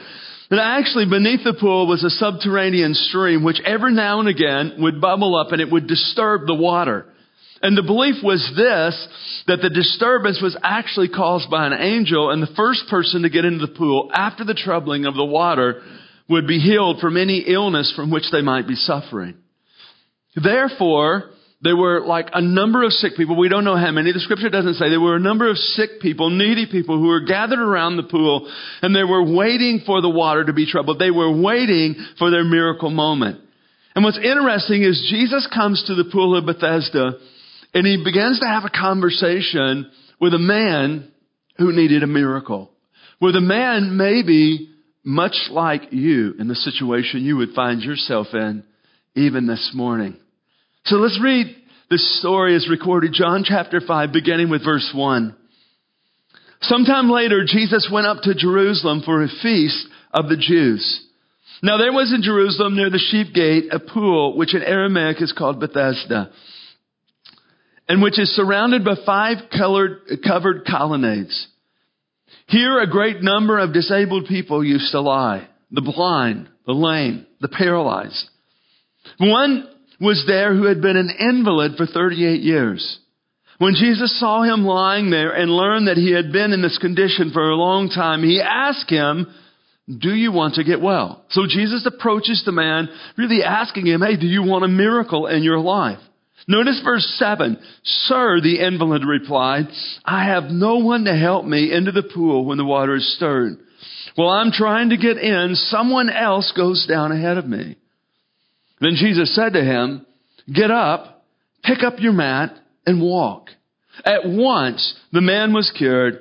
That 0.50 0.60
actually 0.60 1.06
beneath 1.06 1.44
the 1.44 1.54
pool 1.58 1.86
was 1.86 2.04
a 2.04 2.10
subterranean 2.10 2.94
stream 2.94 3.42
which 3.42 3.60
every 3.64 3.94
now 3.94 4.20
and 4.20 4.28
again 4.28 4.74
would 4.78 5.00
bubble 5.00 5.34
up 5.34 5.52
and 5.52 5.60
it 5.60 5.70
would 5.70 5.86
disturb 5.86 6.46
the 6.46 6.54
water. 6.54 7.06
And 7.62 7.78
the 7.78 7.82
belief 7.82 8.16
was 8.24 8.42
this, 8.56 9.44
that 9.46 9.62
the 9.62 9.70
disturbance 9.70 10.40
was 10.42 10.56
actually 10.62 11.08
caused 11.08 11.48
by 11.48 11.66
an 11.66 11.72
angel 11.72 12.30
and 12.30 12.42
the 12.42 12.54
first 12.56 12.82
person 12.90 13.22
to 13.22 13.30
get 13.30 13.44
into 13.44 13.64
the 13.64 13.72
pool 13.72 14.10
after 14.12 14.44
the 14.44 14.54
troubling 14.54 15.06
of 15.06 15.14
the 15.14 15.24
water 15.24 15.80
would 16.28 16.46
be 16.46 16.58
healed 16.58 16.98
from 17.00 17.16
any 17.16 17.38
illness 17.38 17.92
from 17.94 18.10
which 18.10 18.30
they 18.32 18.42
might 18.42 18.66
be 18.66 18.74
suffering. 18.74 19.36
Therefore, 20.34 21.30
there 21.62 21.76
were 21.76 22.00
like 22.00 22.28
a 22.32 22.42
number 22.42 22.82
of 22.82 22.92
sick 22.92 23.12
people. 23.16 23.38
We 23.38 23.48
don't 23.48 23.64
know 23.64 23.76
how 23.76 23.92
many. 23.92 24.12
The 24.12 24.18
scripture 24.18 24.50
doesn't 24.50 24.74
say. 24.74 24.90
There 24.90 25.00
were 25.00 25.14
a 25.14 25.20
number 25.20 25.48
of 25.48 25.56
sick 25.56 26.00
people, 26.00 26.28
needy 26.28 26.66
people 26.66 26.98
who 26.98 27.06
were 27.06 27.24
gathered 27.24 27.60
around 27.60 27.96
the 27.96 28.02
pool 28.02 28.52
and 28.82 28.94
they 28.94 29.04
were 29.04 29.22
waiting 29.22 29.82
for 29.86 30.02
the 30.02 30.10
water 30.10 30.44
to 30.44 30.52
be 30.52 30.66
troubled. 30.66 30.98
They 30.98 31.12
were 31.12 31.40
waiting 31.40 31.94
for 32.18 32.30
their 32.30 32.42
miracle 32.42 32.90
moment. 32.90 33.40
And 33.94 34.04
what's 34.04 34.18
interesting 34.18 34.82
is 34.82 35.08
Jesus 35.08 35.48
comes 35.54 35.84
to 35.86 35.94
the 35.94 36.10
pool 36.10 36.36
of 36.36 36.46
Bethesda 36.46 37.12
and 37.74 37.86
he 37.86 38.02
begins 38.02 38.40
to 38.40 38.46
have 38.46 38.64
a 38.64 38.70
conversation 38.70 39.88
with 40.20 40.34
a 40.34 40.38
man 40.38 41.12
who 41.58 41.72
needed 41.72 42.02
a 42.02 42.08
miracle. 42.08 42.72
With 43.20 43.36
a 43.36 43.40
man 43.40 43.96
maybe 43.96 44.68
much 45.04 45.36
like 45.48 45.92
you 45.92 46.34
in 46.40 46.48
the 46.48 46.56
situation 46.56 47.24
you 47.24 47.36
would 47.36 47.50
find 47.54 47.82
yourself 47.82 48.28
in 48.32 48.64
even 49.14 49.46
this 49.46 49.70
morning. 49.74 50.16
So 50.84 50.96
let's 50.96 51.20
read 51.22 51.54
this 51.90 52.18
story 52.18 52.56
is 52.56 52.68
recorded, 52.68 53.12
John 53.12 53.44
chapter 53.46 53.80
5, 53.80 54.12
beginning 54.12 54.50
with 54.50 54.64
verse 54.64 54.90
1. 54.92 55.36
Sometime 56.62 57.08
later, 57.08 57.44
Jesus 57.46 57.88
went 57.92 58.06
up 58.06 58.22
to 58.22 58.34
Jerusalem 58.34 59.02
for 59.04 59.22
a 59.22 59.28
feast 59.28 59.86
of 60.12 60.28
the 60.28 60.36
Jews. 60.36 61.06
Now 61.62 61.76
there 61.78 61.92
was 61.92 62.12
in 62.12 62.22
Jerusalem 62.22 62.74
near 62.74 62.90
the 62.90 62.98
sheep 62.98 63.32
gate 63.32 63.72
a 63.72 63.78
pool, 63.78 64.36
which 64.36 64.56
in 64.56 64.62
Aramaic 64.62 65.22
is 65.22 65.32
called 65.32 65.60
Bethesda, 65.60 66.32
and 67.88 68.02
which 68.02 68.18
is 68.18 68.34
surrounded 68.34 68.84
by 68.84 68.96
five 69.06 69.36
colored, 69.56 70.00
covered 70.26 70.64
colonnades. 70.64 71.46
Here 72.48 72.80
a 72.80 72.90
great 72.90 73.22
number 73.22 73.58
of 73.58 73.72
disabled 73.72 74.26
people 74.26 74.64
used 74.64 74.90
to 74.90 75.00
lie. 75.00 75.46
The 75.70 75.80
blind, 75.80 76.48
the 76.66 76.72
lame, 76.72 77.26
the 77.40 77.48
paralyzed. 77.48 78.28
One 79.18 79.68
was 80.02 80.24
there 80.26 80.54
who 80.54 80.64
had 80.64 80.82
been 80.82 80.96
an 80.96 81.10
invalid 81.10 81.76
for 81.76 81.86
38 81.86 82.42
years. 82.42 82.98
When 83.58 83.74
Jesus 83.74 84.18
saw 84.18 84.42
him 84.42 84.64
lying 84.64 85.10
there 85.10 85.30
and 85.30 85.48
learned 85.48 85.86
that 85.86 85.96
he 85.96 86.12
had 86.12 86.32
been 86.32 86.52
in 86.52 86.60
this 86.60 86.78
condition 86.78 87.30
for 87.32 87.48
a 87.48 87.54
long 87.54 87.88
time, 87.88 88.24
he 88.24 88.40
asked 88.40 88.90
him, 88.90 89.32
do 89.86 90.12
you 90.14 90.32
want 90.32 90.54
to 90.54 90.64
get 90.64 90.80
well? 90.80 91.24
So 91.30 91.42
Jesus 91.48 91.86
approaches 91.86 92.42
the 92.44 92.52
man, 92.52 92.88
really 93.16 93.44
asking 93.44 93.86
him, 93.86 94.02
hey, 94.02 94.16
do 94.16 94.26
you 94.26 94.42
want 94.42 94.64
a 94.64 94.68
miracle 94.68 95.28
in 95.28 95.44
your 95.44 95.60
life? 95.60 95.98
Notice 96.48 96.80
verse 96.84 97.06
7. 97.18 97.56
Sir, 97.84 98.40
the 98.40 98.58
invalid 98.60 99.04
replied, 99.04 99.66
I 100.04 100.24
have 100.24 100.44
no 100.44 100.78
one 100.78 101.04
to 101.04 101.16
help 101.16 101.44
me 101.44 101.72
into 101.72 101.92
the 101.92 102.02
pool 102.02 102.44
when 102.44 102.58
the 102.58 102.64
water 102.64 102.96
is 102.96 103.16
stirred. 103.16 103.58
While 104.16 104.30
I'm 104.30 104.50
trying 104.50 104.90
to 104.90 104.96
get 104.96 105.18
in, 105.18 105.54
someone 105.54 106.10
else 106.10 106.52
goes 106.56 106.86
down 106.88 107.12
ahead 107.12 107.38
of 107.38 107.46
me. 107.46 107.76
Then 108.82 108.96
Jesus 108.96 109.34
said 109.34 109.52
to 109.52 109.62
him, 109.62 110.04
Get 110.52 110.72
up, 110.72 111.24
pick 111.62 111.84
up 111.84 112.00
your 112.00 112.12
mat, 112.12 112.58
and 112.84 113.00
walk. 113.00 113.48
At 114.04 114.22
once, 114.24 114.98
the 115.12 115.20
man 115.20 115.52
was 115.52 115.72
cured. 115.76 116.18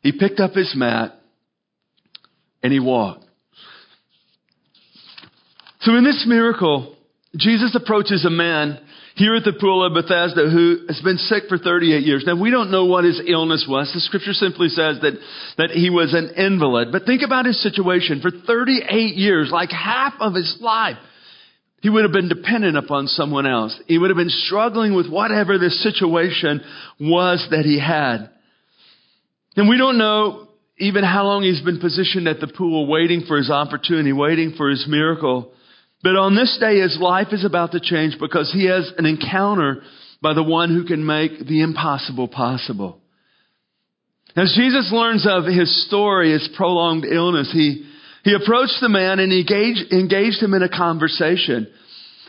He 0.00 0.10
picked 0.10 0.40
up 0.40 0.54
his 0.54 0.74
mat 0.74 1.14
and 2.64 2.72
he 2.72 2.80
walked. 2.80 3.24
So 5.82 5.94
in 5.94 6.02
this 6.02 6.24
miracle, 6.26 6.96
Jesus 7.36 7.76
approaches 7.80 8.24
a 8.24 8.30
man 8.30 8.80
here 9.14 9.36
at 9.36 9.44
the 9.44 9.52
pool 9.52 9.84
of 9.84 9.94
Bethesda 9.94 10.50
who 10.50 10.86
has 10.88 11.00
been 11.02 11.18
sick 11.18 11.44
for 11.48 11.58
38 11.58 12.02
years. 12.02 12.24
Now 12.26 12.40
we 12.40 12.50
don't 12.50 12.72
know 12.72 12.86
what 12.86 13.04
his 13.04 13.20
illness 13.24 13.66
was. 13.68 13.92
The 13.94 14.00
scripture 14.00 14.32
simply 14.32 14.68
says 14.68 14.98
that, 15.02 15.12
that 15.58 15.70
he 15.70 15.90
was 15.90 16.12
an 16.14 16.30
invalid. 16.36 16.90
But 16.90 17.04
think 17.04 17.22
about 17.22 17.46
his 17.46 17.62
situation. 17.62 18.20
For 18.20 18.30
38 18.32 19.14
years, 19.14 19.50
like 19.52 19.70
half 19.70 20.14
of 20.18 20.34
his 20.34 20.56
life, 20.60 20.96
he 21.82 21.90
would 21.90 22.04
have 22.04 22.12
been 22.12 22.28
dependent 22.28 22.76
upon 22.76 23.08
someone 23.08 23.44
else. 23.44 23.78
He 23.86 23.98
would 23.98 24.10
have 24.10 24.16
been 24.16 24.30
struggling 24.30 24.94
with 24.94 25.10
whatever 25.10 25.58
this 25.58 25.82
situation 25.82 26.60
was 27.00 27.44
that 27.50 27.64
he 27.64 27.78
had. 27.78 28.30
And 29.56 29.68
we 29.68 29.76
don't 29.76 29.98
know 29.98 30.46
even 30.78 31.02
how 31.02 31.24
long 31.24 31.42
he's 31.42 31.60
been 31.60 31.80
positioned 31.80 32.28
at 32.28 32.38
the 32.38 32.46
pool 32.46 32.86
waiting 32.86 33.24
for 33.26 33.36
his 33.36 33.50
opportunity, 33.50 34.12
waiting 34.12 34.54
for 34.56 34.70
his 34.70 34.86
miracle. 34.88 35.52
But 36.04 36.14
on 36.14 36.36
this 36.36 36.56
day, 36.60 36.78
his 36.78 36.98
life 37.00 37.28
is 37.32 37.44
about 37.44 37.72
to 37.72 37.80
change 37.80 38.16
because 38.18 38.52
he 38.52 38.66
has 38.66 38.90
an 38.96 39.04
encounter 39.04 39.82
by 40.22 40.34
the 40.34 40.42
one 40.42 40.70
who 40.70 40.84
can 40.84 41.04
make 41.04 41.46
the 41.46 41.62
impossible 41.62 42.28
possible. 42.28 43.00
As 44.36 44.54
Jesus 44.56 44.90
learns 44.92 45.26
of 45.28 45.46
his 45.46 45.84
story, 45.88 46.32
his 46.32 46.48
prolonged 46.56 47.04
illness, 47.04 47.50
he 47.52 47.88
he 48.24 48.34
approached 48.34 48.78
the 48.80 48.88
man 48.88 49.18
and 49.18 49.32
engaged, 49.32 49.92
engaged 49.92 50.42
him 50.42 50.54
in 50.54 50.62
a 50.62 50.68
conversation. 50.68 51.66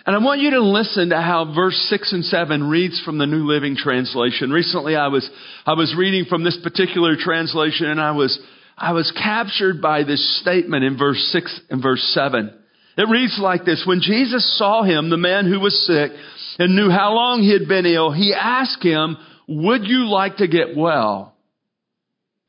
And 0.06 0.16
I 0.16 0.20
want 0.20 0.42
you 0.42 0.52
to 0.52 0.62
listen 0.62 1.10
to 1.10 1.22
how 1.22 1.54
verse 1.54 1.78
6 1.90 2.12
and 2.12 2.26
7 2.26 2.70
reads 2.70 3.02
from 3.06 3.18
the 3.18 3.26
New 3.26 3.46
Living 3.46 3.76
Translation. 3.76 4.52
Recently 4.52 4.96
I 4.96 5.08
was, 5.08 5.30
I 5.66 5.74
was 5.74 5.96
reading 5.98 6.26
from 6.26 6.44
this 6.44 6.58
particular 6.62 7.16
translation 7.18 7.86
and 7.86 8.02
I 8.02 8.12
was, 8.12 8.38
I 8.78 8.92
was 8.92 9.12
captured 9.12 9.82
by 9.82 10.04
this 10.04 10.42
statement 10.42 10.84
in 10.84 10.98
verse 10.98 11.22
6 11.32 11.62
and 11.70 11.82
verse 11.82 12.04
7. 12.14 12.52
It 12.98 13.10
reads 13.10 13.40
like 13.42 13.64
this. 13.64 13.84
When 13.86 14.02
Jesus 14.02 14.58
saw 14.58 14.84
him, 14.84 15.10
the 15.10 15.18
man 15.18 15.46
who 15.46 15.60
was 15.60 15.86
sick, 15.88 16.12
and 16.60 16.76
knew 16.76 16.90
how 16.90 17.14
long 17.14 17.42
he 17.42 17.52
had 17.52 17.68
been 17.68 17.86
ill, 17.86 18.12
he 18.12 18.34
asked 18.34 18.84
him, 18.84 19.18
would 19.48 19.86
you 19.86 20.06
like 20.10 20.38
to 20.38 20.48
get 20.48 20.76
well? 20.76 21.36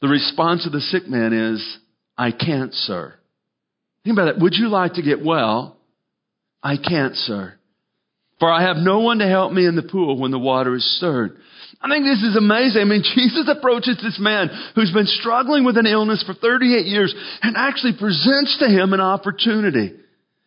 The 0.03 0.09
response 0.09 0.67
of 0.67 0.73
the 0.73 0.81
sick 0.81 1.09
man 1.09 1.33
is, 1.33 1.79
I 2.19 2.31
can't, 2.31 2.75
sir. 2.75 3.15
Think 4.05 4.15
about 4.15 4.29
it. 4.29 4.39
Would 4.41 4.55
you 4.55 4.69
like 4.69 4.95
to 4.95 5.03
get 5.03 5.25
well? 5.25 5.79
I 6.63 6.77
can't, 6.77 7.15
sir. 7.15 7.55
For 8.39 8.51
I 8.51 8.63
have 8.63 8.77
no 8.77 9.01
one 9.01 9.19
to 9.19 9.27
help 9.27 9.53
me 9.53 9.67
in 9.67 9.77
the 9.77 9.83
pool 9.83 10.19
when 10.19 10.31
the 10.31 10.39
water 10.39 10.75
is 10.75 10.97
stirred. 10.99 11.39
I 11.81 11.89
think 11.89 12.05
this 12.05 12.23
is 12.23 12.37
amazing. 12.37 12.83
I 12.83 12.85
mean, 12.85 13.03
Jesus 13.15 13.49
approaches 13.49 13.99
this 14.03 14.19
man 14.21 14.51
who's 14.75 14.93
been 14.93 15.07
struggling 15.07 15.65
with 15.65 15.77
an 15.77 15.87
illness 15.87 16.23
for 16.27 16.35
38 16.35 16.87
years 16.87 17.15
and 17.43 17.57
actually 17.57 17.93
presents 17.99 18.59
to 18.59 18.67
him 18.67 18.93
an 18.93 19.01
opportunity. 19.01 19.95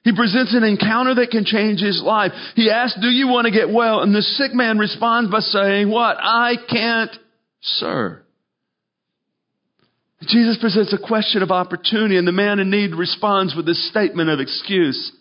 He 0.04 0.16
presents 0.16 0.56
an 0.56 0.64
encounter 0.64 1.16
that 1.16 1.32
can 1.32 1.44
change 1.44 1.82
his 1.82 2.02
life. 2.02 2.32
He 2.56 2.70
asks, 2.70 3.00
do 3.02 3.10
you 3.10 3.28
want 3.28 3.46
to 3.46 3.52
get 3.52 3.70
well? 3.70 4.02
And 4.02 4.16
the 4.16 4.22
sick 4.22 4.54
man 4.54 4.78
responds 4.78 5.30
by 5.30 5.40
saying, 5.40 5.90
what? 5.90 6.18
I 6.20 6.56
can't, 6.70 7.12
sir. 7.62 8.24
Jesus 10.21 10.57
presents 10.59 10.93
a 10.93 10.97
question 10.97 11.43
of 11.43 11.51
opportunity, 11.51 12.17
and 12.17 12.27
the 12.27 12.31
man 12.31 12.59
in 12.59 12.71
need 12.71 12.95
responds 12.95 13.55
with 13.55 13.65
this 13.65 13.89
statement 13.89 14.29
of 14.29 14.39
excuse 14.39 15.12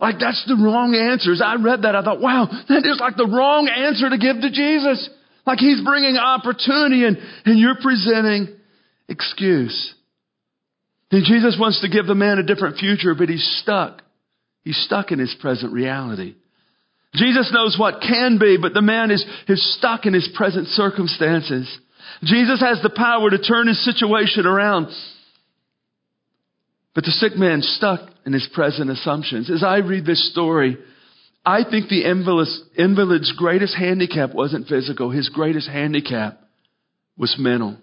Like 0.00 0.18
that's 0.18 0.42
the 0.46 0.56
wrong 0.56 0.94
answer. 0.94 1.32
As 1.32 1.42
I 1.42 1.56
read 1.56 1.82
that, 1.82 1.94
I 1.94 2.02
thought, 2.02 2.20
wow, 2.20 2.48
that 2.68 2.86
is 2.86 2.98
like 2.98 3.16
the 3.16 3.26
wrong 3.26 3.68
answer 3.68 4.08
to 4.08 4.16
give 4.16 4.40
to 4.40 4.50
Jesus. 4.50 5.10
Like 5.46 5.58
he's 5.58 5.84
bringing 5.84 6.16
opportunity 6.16 7.04
and, 7.04 7.18
and 7.44 7.58
you're 7.58 7.76
presenting 7.80 8.48
excuse. 9.08 9.94
And 11.10 11.24
Jesus 11.24 11.56
wants 11.60 11.82
to 11.82 11.88
give 11.88 12.06
the 12.06 12.14
man 12.14 12.38
a 12.38 12.42
different 12.42 12.78
future, 12.78 13.14
but 13.14 13.28
he's 13.28 13.44
stuck. 13.62 14.02
He's 14.64 14.76
stuck 14.86 15.12
in 15.12 15.18
his 15.18 15.34
present 15.40 15.72
reality. 15.72 16.34
Jesus 17.14 17.50
knows 17.52 17.76
what 17.78 18.00
can 18.00 18.38
be, 18.38 18.56
but 18.60 18.72
the 18.72 18.82
man 18.82 19.10
is, 19.10 19.24
is 19.48 19.76
stuck 19.76 20.06
in 20.06 20.14
his 20.14 20.28
present 20.34 20.68
circumstances. 20.68 21.68
Jesus 22.22 22.60
has 22.60 22.80
the 22.82 22.90
power 22.90 23.30
to 23.30 23.38
turn 23.38 23.68
his 23.68 23.84
situation 23.84 24.46
around. 24.46 24.88
But 26.94 27.04
the 27.04 27.10
sick 27.10 27.36
man 27.36 27.62
stuck 27.62 28.00
in 28.26 28.32
his 28.32 28.48
present 28.52 28.90
assumptions. 28.90 29.50
As 29.50 29.62
I 29.62 29.76
read 29.78 30.04
this 30.04 30.30
story, 30.30 30.76
I 31.44 31.62
think 31.68 31.88
the 31.88 32.04
invalid's 32.04 33.32
greatest 33.36 33.74
handicap 33.74 34.34
wasn't 34.34 34.68
physical. 34.68 35.10
His 35.10 35.28
greatest 35.28 35.68
handicap 35.68 36.40
was 37.16 37.36
mental. 37.38 37.78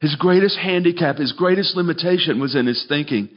His 0.00 0.16
greatest 0.16 0.56
handicap, 0.56 1.16
his 1.18 1.32
greatest 1.32 1.76
limitation 1.76 2.40
was 2.40 2.56
in 2.56 2.66
his 2.66 2.84
thinking. 2.88 3.28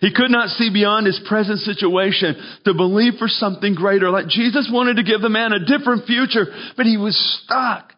He 0.00 0.12
could 0.12 0.30
not 0.30 0.50
see 0.50 0.70
beyond 0.70 1.06
his 1.06 1.20
present 1.26 1.60
situation 1.60 2.36
to 2.64 2.74
believe 2.74 3.14
for 3.18 3.28
something 3.28 3.74
greater. 3.74 4.10
Like 4.10 4.28
Jesus 4.28 4.68
wanted 4.70 4.96
to 4.96 5.02
give 5.02 5.22
the 5.22 5.28
man 5.28 5.52
a 5.52 5.64
different 5.64 6.04
future, 6.04 6.46
but 6.76 6.84
he 6.84 6.96
was 6.96 7.16
stuck. 7.42 7.93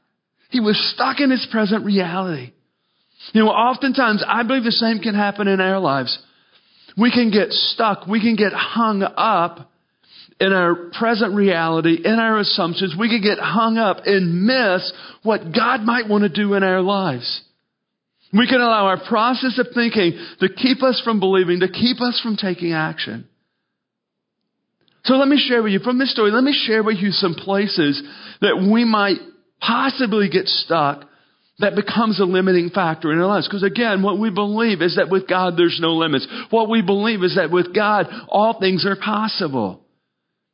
He 0.57 0.61
was 0.61 0.79
stuck 0.95 1.21
in 1.21 1.31
his 1.31 1.47
present 1.53 1.85
reality. 1.85 2.51
You 3.35 3.45
know, 3.45 3.51
oftentimes 3.51 4.25
I 4.27 4.43
believe 4.43 4.65
the 4.65 4.73
same 4.73 5.01
can 5.01 5.15
happen 5.15 5.49
in 5.49 5.61
our 5.61 5.79
lives. 5.79 6.19
We 6.97 7.11
can 7.11 7.31
get 7.31 7.53
stuck. 7.53 8.07
We 8.07 8.21
can 8.21 8.37
get 8.37 8.55
hung 8.55 9.03
up 9.03 9.71
in 10.41 10.55
our 10.55 10.89
present 10.99 11.35
reality, 11.35 11.99
in 12.03 12.15
our 12.15 12.39
assumptions. 12.39 12.95
We 12.99 13.11
can 13.11 13.21
get 13.21 13.39
hung 13.39 13.77
up 13.77 14.07
and 14.07 14.47
miss 14.47 14.91
what 15.23 15.53
God 15.55 15.83
might 15.83 16.09
want 16.09 16.23
to 16.23 16.31
do 16.31 16.55
in 16.55 16.63
our 16.63 16.81
lives. 16.81 17.43
We 18.33 18.49
can 18.49 18.63
allow 18.63 18.87
our 18.87 19.07
process 19.07 19.59
of 19.59 19.67
thinking 19.75 20.19
to 20.41 20.49
keep 20.49 20.83
us 20.83 21.03
from 21.05 21.21
believing, 21.21 21.61
to 21.61 21.69
keep 21.69 22.01
us 22.01 22.19
from 22.23 22.39
taking 22.39 22.73
action. 22.73 23.29
So 25.05 25.17
let 25.17 25.29
me 25.29 25.37
share 25.37 25.63
with 25.63 25.73
you 25.73 25.81
from 25.81 25.99
this 25.99 26.13
story, 26.13 26.31
let 26.31 26.43
me 26.43 26.59
share 26.67 26.83
with 26.83 26.97
you 26.97 27.11
some 27.11 27.35
places 27.35 28.03
that 28.41 28.67
we 28.73 28.87
might 28.87 29.19
possibly 29.61 30.29
get 30.29 30.47
stuck 30.47 31.05
that 31.59 31.75
becomes 31.75 32.21
a 32.21 32.25
limiting 32.25 32.71
factor 32.71 33.13
in 33.13 33.19
our 33.19 33.27
lives. 33.27 33.49
Because 33.49 33.63
again, 33.63 34.03
what 34.03 34.19
we 34.19 34.31
believe 34.31 34.83
is 34.83 34.97
that 34.97 35.11
with 35.11 35.27
God 35.29 35.55
there's 35.57 35.79
no 35.81 35.95
limits. 35.95 36.27
What 36.51 36.69
we 36.69 36.83
believe 36.83 37.23
is 37.23 37.37
that 37.37 37.51
with 37.51 37.75
God 37.75 38.07
all 38.29 38.59
things 38.61 38.85
are 38.85 38.97
possible. 38.97 39.81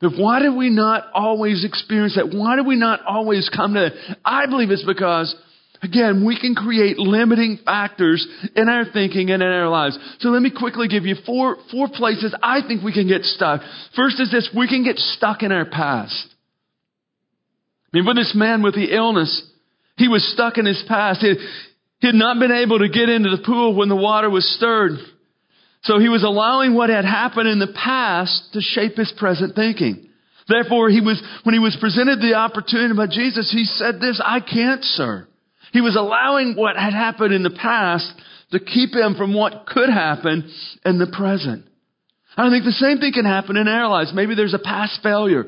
But 0.00 0.12
why 0.16 0.40
do 0.40 0.56
we 0.56 0.71
not 0.71 1.04
always 1.14 1.64
experience 1.64 2.16
that? 2.16 2.37
Why 2.37 2.56
do 2.56 2.64
we 2.64 2.76
not 2.76 3.00
always 3.06 3.49
come 3.54 3.75
to 3.75 3.80
that? 3.80 4.18
I 4.25 4.47
believe 4.47 4.71
it's 4.71 4.85
because 4.85 5.35
Again, 5.82 6.25
we 6.25 6.38
can 6.38 6.54
create 6.54 6.97
limiting 6.97 7.59
factors 7.64 8.25
in 8.54 8.68
our 8.68 8.85
thinking 8.92 9.30
and 9.30 9.42
in 9.42 9.49
our 9.49 9.68
lives. 9.68 9.99
So 10.21 10.28
let 10.28 10.40
me 10.40 10.52
quickly 10.56 10.87
give 10.87 11.04
you 11.04 11.16
four, 11.26 11.56
four 11.73 11.88
places 11.88 12.32
I 12.40 12.61
think 12.66 12.85
we 12.85 12.92
can 12.92 13.09
get 13.09 13.25
stuck. 13.25 13.62
First 13.97 14.21
is 14.21 14.30
this, 14.30 14.49
we 14.56 14.68
can 14.68 14.85
get 14.85 14.97
stuck 14.97 15.42
in 15.42 15.50
our 15.50 15.64
past. 15.64 16.32
I 17.92 17.99
mean, 17.99 18.06
with 18.06 18.16
this 18.16 18.32
man 18.34 18.62
with 18.62 18.75
the 18.75 18.94
illness, 18.94 19.42
he 19.96 20.08
was 20.08 20.25
stuck 20.32 20.56
in 20.56 20.66
his 20.66 20.82
past. 20.88 21.20
He, 21.20 21.34
he 22.00 22.06
had 22.06 22.14
not 22.14 22.38
been 22.38 22.52
able 22.52 22.78
to 22.78 22.88
get 22.88 23.08
into 23.08 23.30
the 23.30 23.42
pool 23.44 23.76
when 23.76 23.88
the 23.88 23.96
water 23.96 24.30
was 24.30 24.49
stirred. 24.56 24.99
So 25.82 25.99
he 25.99 26.08
was 26.08 26.22
allowing 26.22 26.75
what 26.75 26.90
had 26.90 27.04
happened 27.04 27.49
in 27.49 27.58
the 27.58 27.75
past 27.75 28.52
to 28.52 28.61
shape 28.61 28.96
his 28.96 29.12
present 29.18 29.54
thinking. 29.54 30.08
Therefore, 30.48 30.88
he 30.90 31.00
was, 31.00 31.22
when 31.42 31.55
he 31.55 31.59
was 31.59 31.76
presented 31.81 32.20
the 32.20 32.35
opportunity 32.35 32.94
by 32.94 33.07
Jesus, 33.07 33.50
he 33.52 33.64
said 33.64 34.00
this, 34.00 34.20
I 34.24 34.40
can't, 34.40 34.83
sir. 34.83 35.28
He 35.72 35.81
was 35.81 35.96
allowing 35.96 36.55
what 36.57 36.76
had 36.76 36.92
happened 36.92 37.35
in 37.35 37.42
the 37.42 37.50
past 37.50 38.11
to 38.52 38.61
keep 38.61 38.94
him 38.94 39.14
from 39.16 39.35
what 39.35 39.66
could 39.66 39.88
happen 39.88 40.50
in 40.85 40.98
the 40.98 41.07
present. 41.07 41.64
I 42.37 42.48
think 42.50 42.64
the 42.64 42.72
same 42.72 42.98
thing 42.98 43.12
can 43.12 43.24
happen 43.24 43.57
in 43.57 43.68
our 43.68 43.88
lives. 43.88 44.12
Maybe 44.14 44.35
there's 44.35 44.55
a 44.55 44.59
past 44.59 45.00
failure. 45.02 45.44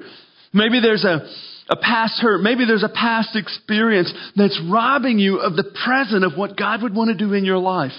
Maybe 0.52 0.80
there's 0.80 1.04
a, 1.04 1.26
a 1.68 1.76
past 1.76 2.20
hurt. 2.20 2.42
Maybe 2.42 2.64
there's 2.66 2.82
a 2.82 2.88
past 2.88 3.36
experience 3.36 4.12
that's 4.36 4.60
robbing 4.70 5.18
you 5.18 5.38
of 5.38 5.56
the 5.56 5.72
present 5.84 6.24
of 6.24 6.36
what 6.36 6.56
God 6.56 6.82
would 6.82 6.94
want 6.94 7.08
to 7.08 7.16
do 7.16 7.32
in 7.32 7.44
your 7.44 7.58
life. 7.58 7.92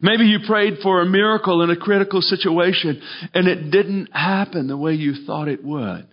Maybe 0.00 0.24
you 0.24 0.40
prayed 0.46 0.78
for 0.82 1.00
a 1.00 1.06
miracle 1.06 1.62
in 1.62 1.70
a 1.70 1.76
critical 1.76 2.20
situation 2.20 3.00
and 3.34 3.46
it 3.46 3.70
didn't 3.70 4.08
happen 4.12 4.66
the 4.66 4.76
way 4.76 4.94
you 4.94 5.24
thought 5.24 5.46
it 5.46 5.64
would. 5.64 6.08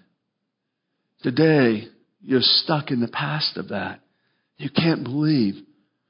Today, 1.23 1.87
you're 2.21 2.41
stuck 2.41 2.91
in 2.91 2.99
the 2.99 3.07
past 3.07 3.57
of 3.57 3.69
that. 3.69 4.01
You 4.57 4.69
can't 4.69 5.03
believe 5.03 5.55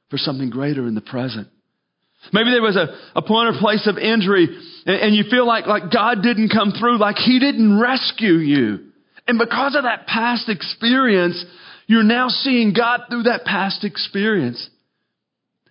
for 0.09 0.17
something 0.17 0.49
greater 0.49 0.87
in 0.87 0.95
the 0.95 1.01
present. 1.01 1.47
Maybe 2.33 2.51
there 2.51 2.61
was 2.61 2.75
a, 2.75 3.17
a 3.17 3.21
point 3.21 3.55
or 3.55 3.59
place 3.59 3.87
of 3.87 3.97
injury 3.97 4.47
and, 4.85 4.95
and 5.01 5.15
you 5.15 5.23
feel 5.29 5.47
like, 5.47 5.65
like 5.65 5.83
God 5.89 6.21
didn't 6.21 6.49
come 6.49 6.73
through, 6.77 6.99
like 6.99 7.15
He 7.15 7.39
didn't 7.39 7.79
rescue 7.79 8.33
you. 8.33 8.88
And 9.29 9.37
because 9.37 9.75
of 9.75 9.83
that 9.83 10.07
past 10.07 10.49
experience, 10.49 11.45
you're 11.85 12.01
now 12.01 12.29
seeing 12.29 12.73
God 12.73 13.01
through 13.11 13.23
that 13.23 13.45
past 13.45 13.83
experience. 13.83 14.67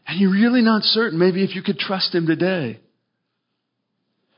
And 0.06 0.20
you're 0.20 0.30
really 0.30 0.62
not 0.62 0.84
certain 0.84 1.18
maybe 1.18 1.42
if 1.42 1.56
you 1.56 1.62
could 1.64 1.76
trust 1.76 2.14
Him 2.14 2.28
today. 2.28 2.78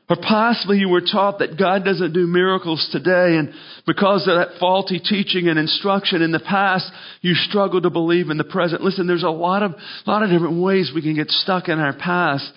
Or 0.08 0.16
possibly 0.16 0.78
you 0.78 0.88
were 0.88 1.02
taught 1.02 1.40
that 1.40 1.58
God 1.58 1.84
doesn't 1.84 2.14
do 2.14 2.26
miracles 2.26 2.88
today, 2.90 3.36
and 3.36 3.52
because 3.86 4.26
of 4.26 4.38
that 4.38 4.58
faulty 4.58 4.98
teaching 4.98 5.48
and 5.48 5.58
instruction 5.58 6.22
in 6.22 6.32
the 6.32 6.40
past, 6.40 6.90
you 7.20 7.34
struggle 7.34 7.82
to 7.82 7.90
believe 7.90 8.30
in 8.30 8.38
the 8.38 8.44
present. 8.44 8.80
Listen, 8.80 9.06
there's 9.06 9.22
a 9.22 9.28
lot 9.28 9.62
of, 9.62 9.74
lot 10.06 10.22
of 10.22 10.30
different 10.30 10.62
ways 10.62 10.92
we 10.94 11.02
can 11.02 11.14
get 11.14 11.28
stuck 11.28 11.68
in 11.68 11.78
our 11.78 11.92
past. 11.92 12.50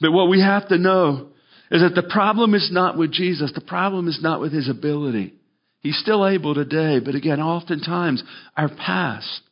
But 0.00 0.12
what 0.12 0.30
we 0.30 0.40
have 0.42 0.68
to 0.68 0.78
know 0.78 1.30
is 1.72 1.82
that 1.82 2.00
the 2.00 2.08
problem 2.08 2.54
is 2.54 2.70
not 2.70 2.96
with 2.96 3.10
Jesus. 3.10 3.50
The 3.52 3.60
problem 3.60 4.06
is 4.06 4.20
not 4.22 4.40
with 4.40 4.52
His 4.52 4.68
ability. 4.68 5.34
He's 5.84 5.98
still 5.98 6.26
able 6.26 6.54
today, 6.54 6.98
but 6.98 7.14
again, 7.14 7.42
oftentimes 7.42 8.22
our 8.56 8.70
past, 8.70 9.42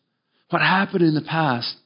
what 0.48 0.62
happened 0.62 1.02
in 1.02 1.14
the 1.14 1.20
past, 1.20 1.76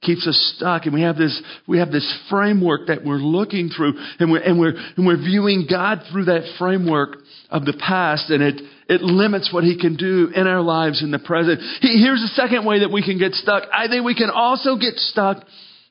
keeps 0.00 0.26
us 0.26 0.54
stuck 0.56 0.84
and 0.84 0.94
we 0.94 1.02
have 1.02 1.16
this 1.16 1.42
we 1.66 1.78
have 1.78 1.90
this 1.90 2.06
framework 2.30 2.86
that 2.86 3.04
we're 3.04 3.16
looking 3.16 3.70
through 3.70 3.94
and 4.20 4.30
we're 4.30 4.40
and 4.40 4.58
we're 4.58 4.74
and 4.96 5.06
we're 5.06 5.16
viewing 5.16 5.66
God 5.68 6.02
through 6.10 6.26
that 6.26 6.54
framework 6.58 7.16
of 7.50 7.64
the 7.64 7.72
past 7.72 8.30
and 8.30 8.42
it 8.42 8.60
it 8.88 9.02
limits 9.02 9.52
what 9.52 9.64
he 9.64 9.78
can 9.78 9.96
do 9.96 10.30
in 10.34 10.46
our 10.46 10.60
lives 10.60 11.02
in 11.02 11.10
the 11.10 11.18
present. 11.18 11.60
Here's 11.80 12.20
the 12.20 12.32
second 12.34 12.64
way 12.64 12.80
that 12.80 12.92
we 12.92 13.02
can 13.02 13.18
get 13.18 13.32
stuck. 13.32 13.64
I 13.72 13.88
think 13.88 14.04
we 14.04 14.14
can 14.14 14.30
also 14.30 14.76
get 14.76 14.94
stuck 14.96 15.44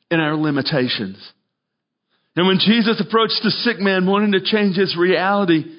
in 0.09 0.19
our 0.19 0.35
limitations. 0.35 1.17
And 2.35 2.47
when 2.47 2.59
Jesus 2.59 3.01
approached 3.05 3.41
the 3.43 3.51
sick 3.51 3.79
man 3.79 4.05
wanting 4.07 4.31
to 4.31 4.41
change 4.41 4.75
his 4.75 4.95
reality, 4.97 5.74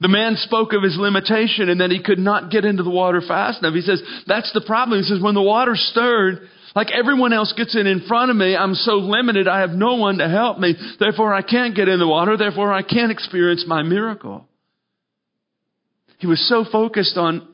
the 0.00 0.08
man 0.08 0.36
spoke 0.36 0.72
of 0.72 0.82
his 0.82 0.96
limitation 0.98 1.68
and 1.68 1.80
that 1.80 1.90
he 1.90 2.02
could 2.02 2.18
not 2.18 2.50
get 2.50 2.64
into 2.64 2.82
the 2.82 2.90
water 2.90 3.22
fast 3.26 3.60
enough. 3.60 3.74
He 3.74 3.80
says, 3.80 4.02
that's 4.26 4.52
the 4.52 4.60
problem. 4.60 5.00
He 5.00 5.08
says, 5.08 5.22
when 5.22 5.34
the 5.34 5.42
water 5.42 5.72
stirred, 5.74 6.48
like 6.74 6.88
everyone 6.92 7.32
else 7.32 7.54
gets 7.56 7.74
in 7.74 7.86
in 7.86 8.04
front 8.06 8.30
of 8.30 8.36
me, 8.36 8.54
I'm 8.54 8.74
so 8.74 8.96
limited, 8.96 9.48
I 9.48 9.60
have 9.60 9.70
no 9.70 9.94
one 9.94 10.18
to 10.18 10.28
help 10.28 10.58
me. 10.58 10.74
Therefore, 11.00 11.32
I 11.32 11.40
can't 11.40 11.74
get 11.74 11.88
in 11.88 11.98
the 11.98 12.06
water. 12.06 12.36
Therefore, 12.36 12.72
I 12.72 12.82
can't 12.82 13.10
experience 13.10 13.64
my 13.66 13.82
miracle. 13.82 14.46
He 16.18 16.26
was 16.26 16.46
so 16.46 16.64
focused 16.70 17.16
on 17.16 17.48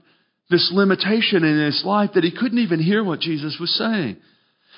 this 0.51 0.71
limitation 0.75 1.45
in 1.45 1.65
his 1.65 1.83
life 1.85 2.11
that 2.15 2.25
he 2.25 2.37
couldn't 2.37 2.59
even 2.59 2.81
hear 2.81 3.05
what 3.05 3.21
Jesus 3.21 3.57
was 3.61 3.73
saying. 3.77 4.17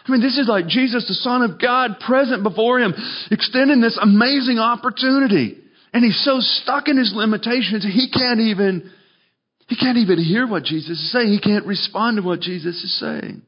I 0.07 0.12
mean, 0.12 0.20
this 0.20 0.37
is 0.37 0.46
like 0.46 0.66
Jesus, 0.66 1.09
the 1.09 1.14
Son 1.14 1.40
of 1.40 1.59
God, 1.59 1.98
present 2.07 2.42
before 2.42 2.79
him, 2.79 2.92
extending 3.31 3.81
this 3.81 3.98
amazing 4.00 4.59
opportunity. 4.59 5.63
And 5.95 6.05
he's 6.05 6.23
so 6.25 6.39
stuck 6.41 6.89
in 6.89 6.99
his 6.99 7.13
limitations, 7.15 7.85
he 7.85 8.11
can't 8.11 8.41
even, 8.41 8.91
he 9.69 9.77
can't 9.77 9.97
even 9.97 10.19
hear 10.19 10.45
what 10.45 10.65
Jesus 10.65 10.99
is 10.99 11.13
saying. 11.13 11.29
He 11.29 11.41
can't 11.41 11.67
respond 11.67 12.17
to 12.17 12.23
what 12.23 12.41
Jesus 12.41 12.75
is 12.83 12.99
saying. 12.99 13.43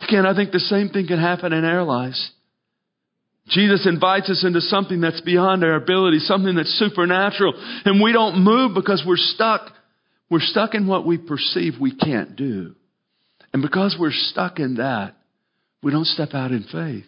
Again, 0.00 0.26
I 0.26 0.34
think 0.34 0.50
the 0.50 0.58
same 0.58 0.88
thing 0.88 1.06
can 1.06 1.20
happen 1.20 1.52
in 1.52 1.64
our 1.64 1.84
lives. 1.84 2.32
Jesus 3.48 3.86
invites 3.86 4.30
us 4.30 4.44
into 4.44 4.60
something 4.60 5.00
that's 5.00 5.20
beyond 5.20 5.62
our 5.62 5.76
ability, 5.76 6.18
something 6.18 6.56
that's 6.56 6.76
supernatural, 6.78 7.54
and 7.84 8.02
we 8.02 8.12
don't 8.12 8.42
move 8.42 8.74
because 8.74 9.02
we're 9.06 9.16
stuck. 9.16 9.70
We're 10.28 10.40
stuck 10.40 10.74
in 10.74 10.88
what 10.88 11.06
we 11.06 11.18
perceive 11.18 11.74
we 11.80 11.94
can't 11.94 12.34
do. 12.34 12.74
And 13.52 13.62
because 13.62 13.96
we're 13.98 14.12
stuck 14.12 14.58
in 14.58 14.76
that, 14.76 15.14
we 15.82 15.92
don't 15.92 16.06
step 16.06 16.30
out 16.34 16.50
in 16.50 16.64
faith. 16.64 17.06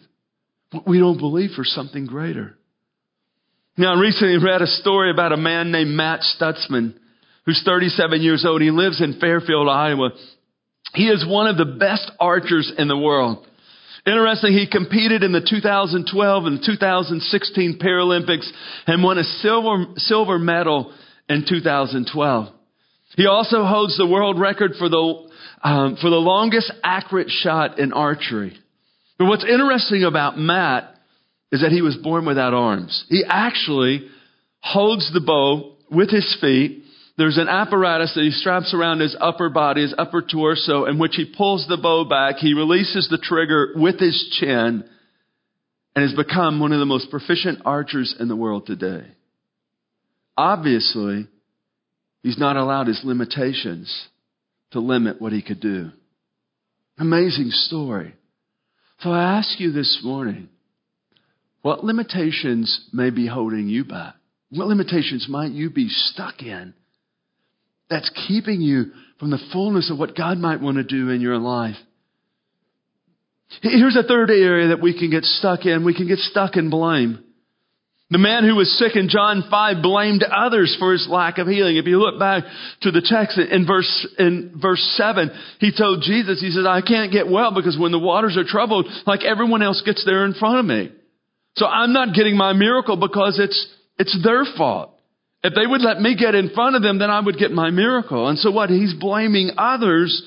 We 0.87 0.99
don't 0.99 1.17
believe 1.17 1.51
for 1.51 1.63
something 1.63 2.05
greater. 2.05 2.57
Now, 3.75 3.95
I 3.95 3.99
recently 3.99 4.37
read 4.37 4.61
a 4.61 4.67
story 4.67 5.09
about 5.09 5.31
a 5.31 5.37
man 5.37 5.71
named 5.71 5.89
Matt 5.89 6.19
Stutzman, 6.21 6.93
who's 7.45 7.63
37 7.65 8.21
years 8.21 8.45
old. 8.45 8.61
He 8.61 8.69
lives 8.69 9.01
in 9.01 9.19
Fairfield, 9.19 9.67
Iowa. 9.67 10.11
He 10.93 11.07
is 11.07 11.25
one 11.27 11.47
of 11.47 11.57
the 11.57 11.77
best 11.79 12.11
archers 12.19 12.71
in 12.77 12.87
the 12.87 12.97
world. 12.97 13.47
Interesting, 14.05 14.53
he 14.53 14.67
competed 14.69 15.23
in 15.23 15.31
the 15.31 15.41
2012 15.41 16.45
and 16.45 16.59
2016 16.63 17.79
Paralympics 17.79 18.47
and 18.85 19.01
won 19.01 19.17
a 19.17 19.23
silver, 19.23 19.85
silver 19.95 20.37
medal 20.37 20.93
in 21.27 21.43
2012. 21.49 22.53
He 23.15 23.25
also 23.25 23.63
holds 23.63 23.97
the 23.97 24.05
world 24.05 24.39
record 24.39 24.73
for 24.77 24.87
the, 24.87 25.29
um, 25.63 25.97
for 25.99 26.11
the 26.11 26.17
longest 26.17 26.71
accurate 26.83 27.29
shot 27.29 27.79
in 27.79 27.91
archery. 27.91 28.55
But 29.17 29.25
what's 29.25 29.45
interesting 29.45 30.03
about 30.03 30.37
Matt 30.37 30.92
is 31.53 31.61
that 31.61 31.71
he 31.71 31.81
was 31.81 31.95
born 31.95 32.25
without 32.25 32.53
arms. 32.53 33.05
He 33.07 33.23
actually 33.25 34.09
holds 34.59 35.09
the 35.13 35.21
bow 35.21 35.77
with 35.89 36.09
his 36.09 36.37
feet 36.41 36.83
there's 37.15 37.37
an 37.37 37.47
apparatus 37.47 38.13
that 38.15 38.23
he 38.23 38.31
straps 38.31 38.73
around 38.73 38.99
his 38.99 39.15
upper 39.19 39.49
body, 39.49 39.83
his 39.83 39.93
upper 39.97 40.21
torso, 40.21 40.85
in 40.85 40.97
which 40.97 41.15
he 41.15 41.31
pulls 41.37 41.67
the 41.67 41.77
bow 41.77 42.05
back. 42.05 42.37
He 42.37 42.53
releases 42.53 43.07
the 43.07 43.19
trigger 43.19 43.73
with 43.75 43.99
his 43.99 44.35
chin 44.39 44.83
and 45.95 46.03
has 46.03 46.13
become 46.13 46.59
one 46.59 46.71
of 46.71 46.79
the 46.79 46.85
most 46.85 47.11
proficient 47.11 47.61
archers 47.65 48.15
in 48.19 48.29
the 48.29 48.35
world 48.35 48.65
today. 48.65 49.05
Obviously, 50.35 51.27
he's 52.23 52.39
not 52.39 52.57
allowed 52.57 52.87
his 52.87 53.01
limitations 53.03 54.07
to 54.71 54.79
limit 54.79 55.21
what 55.21 55.33
he 55.33 55.43
could 55.43 55.59
do. 55.59 55.91
Amazing 56.97 57.51
story. 57.51 58.15
So 59.01 59.11
I 59.11 59.37
ask 59.37 59.59
you 59.59 59.71
this 59.71 60.01
morning, 60.03 60.49
what 61.63 61.83
limitations 61.83 62.89
may 62.93 63.09
be 63.09 63.25
holding 63.25 63.67
you 63.67 63.83
back? 63.83 64.13
What 64.51 64.67
limitations 64.67 65.25
might 65.27 65.51
you 65.51 65.71
be 65.71 65.89
stuck 65.89 66.43
in 66.43 66.75
that's 67.89 68.11
keeping 68.27 68.61
you 68.61 68.91
from 69.19 69.29
the 69.29 69.39
fullness 69.51 69.91
of 69.91 69.99
what 69.99 70.15
God 70.15 70.37
might 70.37 70.61
want 70.61 70.77
to 70.77 70.83
do 70.83 71.09
in 71.09 71.21
your 71.21 71.37
life. 71.37 71.75
Here's 73.61 73.95
a 73.95 74.03
third 74.03 74.31
area 74.31 74.69
that 74.69 74.81
we 74.81 74.97
can 74.97 75.11
get 75.11 75.23
stuck 75.23 75.65
in. 75.65 75.85
We 75.85 75.93
can 75.93 76.07
get 76.07 76.17
stuck 76.19 76.55
in 76.55 76.69
blame. 76.69 77.23
The 78.09 78.17
man 78.17 78.43
who 78.43 78.55
was 78.55 78.77
sick 78.77 78.95
in 78.95 79.09
John 79.09 79.43
5 79.49 79.81
blamed 79.81 80.23
others 80.23 80.75
for 80.79 80.91
his 80.91 81.07
lack 81.09 81.37
of 81.37 81.47
healing. 81.47 81.77
If 81.77 81.85
you 81.85 81.99
look 81.99 82.19
back 82.19 82.43
to 82.81 82.91
the 82.91 83.01
text 83.01 83.37
in 83.37 83.65
verse, 83.65 84.07
in 84.19 84.59
verse 84.61 84.83
7, 84.97 85.31
he 85.59 85.71
told 85.75 86.03
Jesus, 86.03 86.41
he 86.41 86.51
says, 86.51 86.65
I 86.67 86.81
can't 86.81 87.11
get 87.11 87.29
well 87.29 87.53
because 87.53 87.77
when 87.77 87.91
the 87.91 87.99
waters 87.99 88.37
are 88.37 88.43
troubled, 88.43 88.87
like 89.05 89.23
everyone 89.23 89.61
else 89.61 89.81
gets 89.85 90.03
there 90.05 90.25
in 90.25 90.33
front 90.33 90.59
of 90.59 90.65
me. 90.65 90.91
So 91.55 91.65
I'm 91.65 91.93
not 91.93 92.15
getting 92.15 92.35
my 92.35 92.53
miracle 92.53 92.97
because 92.97 93.39
it's, 93.39 93.67
it's 93.97 94.17
their 94.23 94.43
fault. 94.57 94.99
If 95.43 95.53
they 95.53 95.67
would 95.67 95.81
let 95.81 95.99
me 95.99 96.15
get 96.15 96.35
in 96.35 96.49
front 96.49 96.75
of 96.75 96.81
them, 96.81 96.99
then 96.99 97.09
I 97.09 97.19
would 97.19 97.37
get 97.37 97.51
my 97.51 97.69
miracle. 97.69 98.27
And 98.27 98.39
so 98.39 98.49
what? 98.49 98.69
He's 98.69 98.93
blaming 98.93 99.51
others 99.57 100.23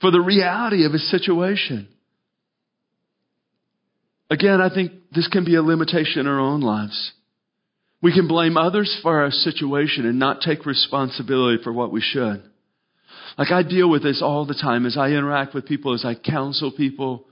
for 0.00 0.10
the 0.10 0.20
reality 0.20 0.84
of 0.84 0.92
his 0.92 1.08
situation. 1.10 1.88
Again, 4.30 4.60
I 4.60 4.72
think 4.72 4.92
this 5.14 5.28
can 5.28 5.44
be 5.44 5.54
a 5.54 5.62
limitation 5.62 6.20
in 6.20 6.26
our 6.26 6.40
own 6.40 6.60
lives. 6.60 7.12
We 8.00 8.12
can 8.12 8.28
blame 8.28 8.56
others 8.56 8.98
for 9.02 9.22
our 9.22 9.30
situation 9.30 10.06
and 10.06 10.18
not 10.18 10.40
take 10.40 10.66
responsibility 10.66 11.62
for 11.62 11.72
what 11.72 11.92
we 11.92 12.00
should. 12.00 12.42
Like 13.36 13.50
I 13.50 13.62
deal 13.62 13.90
with 13.90 14.02
this 14.02 14.22
all 14.22 14.46
the 14.46 14.54
time 14.54 14.86
as 14.86 14.96
I 14.96 15.08
interact 15.10 15.54
with 15.54 15.66
people, 15.66 15.94
as 15.94 16.04
I 16.04 16.14
counsel 16.14 16.70
people, 16.70 17.26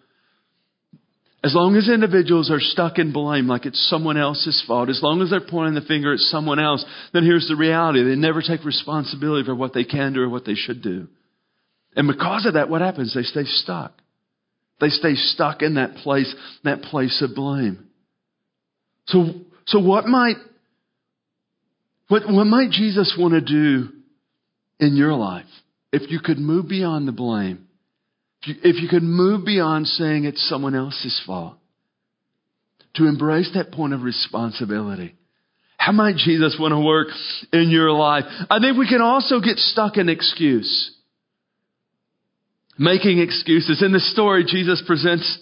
as 1.47 1.55
long 1.55 1.77
as 1.77 1.89
individuals 1.89 2.51
are 2.51 2.59
stuck 2.59 2.99
in 2.99 3.13
blame 3.13 3.47
like 3.47 3.67
it's 3.67 3.89
someone 3.89 4.17
else's 4.17 4.61
fault, 4.67 4.89
as 4.89 4.99
long 5.01 5.23
as 5.23 5.31
they're 5.31 5.41
pointing 5.41 5.77
the 5.77 5.87
finger 5.87 6.13
at 6.13 6.19
someone 6.19 6.59
else, 6.59 6.85
then 7.13 7.23
here's 7.23 7.47
the 7.47 7.55
reality. 7.55 8.03
They 8.03 8.17
never 8.17 8.43
take 8.43 8.65
responsibility 8.65 9.45
for 9.45 9.55
what 9.55 9.73
they 9.73 9.85
can 9.85 10.13
do 10.13 10.23
or 10.23 10.29
what 10.29 10.45
they 10.45 10.57
should 10.57 10.83
do. 10.83 11.07
And 11.95 12.09
because 12.09 12.47
of 12.47 12.55
that, 12.55 12.69
what 12.69 12.81
happens? 12.81 13.15
They 13.15 13.23
stay 13.23 13.45
stuck. 13.45 13.93
They 14.81 14.89
stay 14.89 15.15
stuck 15.15 15.63
in 15.63 15.75
that 15.75 15.95
place, 15.95 16.35
that 16.65 16.83
place 16.83 17.23
of 17.23 17.37
blame. 17.37 17.87
So, 19.07 19.27
so 19.67 19.79
what 19.79 20.05
might, 20.07 20.37
what, 22.09 22.23
what 22.27 22.47
might 22.47 22.71
Jesus 22.71 23.17
want 23.17 23.35
to 23.35 23.41
do 23.41 23.91
in 24.81 24.97
your 24.97 25.15
life 25.15 25.47
if 25.93 26.11
you 26.11 26.19
could 26.19 26.39
move 26.39 26.69
beyond 26.69 27.07
the 27.07 27.13
blame 27.13 27.66
if 28.47 28.83
you 28.83 28.89
could 28.89 29.03
move 29.03 29.45
beyond 29.45 29.87
saying 29.87 30.25
it's 30.25 30.49
someone 30.49 30.75
else's 30.75 31.21
fault, 31.27 31.57
to 32.95 33.07
embrace 33.07 33.51
that 33.55 33.73
point 33.73 33.93
of 33.93 34.03
responsibility. 34.03 35.15
How 35.77 35.93
might 35.93 36.17
Jesus 36.17 36.57
want 36.59 36.73
to 36.73 36.81
work 36.81 37.09
in 37.53 37.71
your 37.71 37.93
life? 37.93 38.25
I 38.51 38.59
think 38.59 38.79
we 38.79 38.89
can 38.89 39.03
also 39.03 39.41
get 39.41 39.59
stuck 39.59 39.97
in 39.99 40.09
excuse. 40.09 40.93
Making 42.79 43.21
excuses. 43.21 43.83
In 43.83 43.93
the 43.93 44.01
story, 44.01 44.45
Jesus 44.47 44.83
presents 44.87 45.39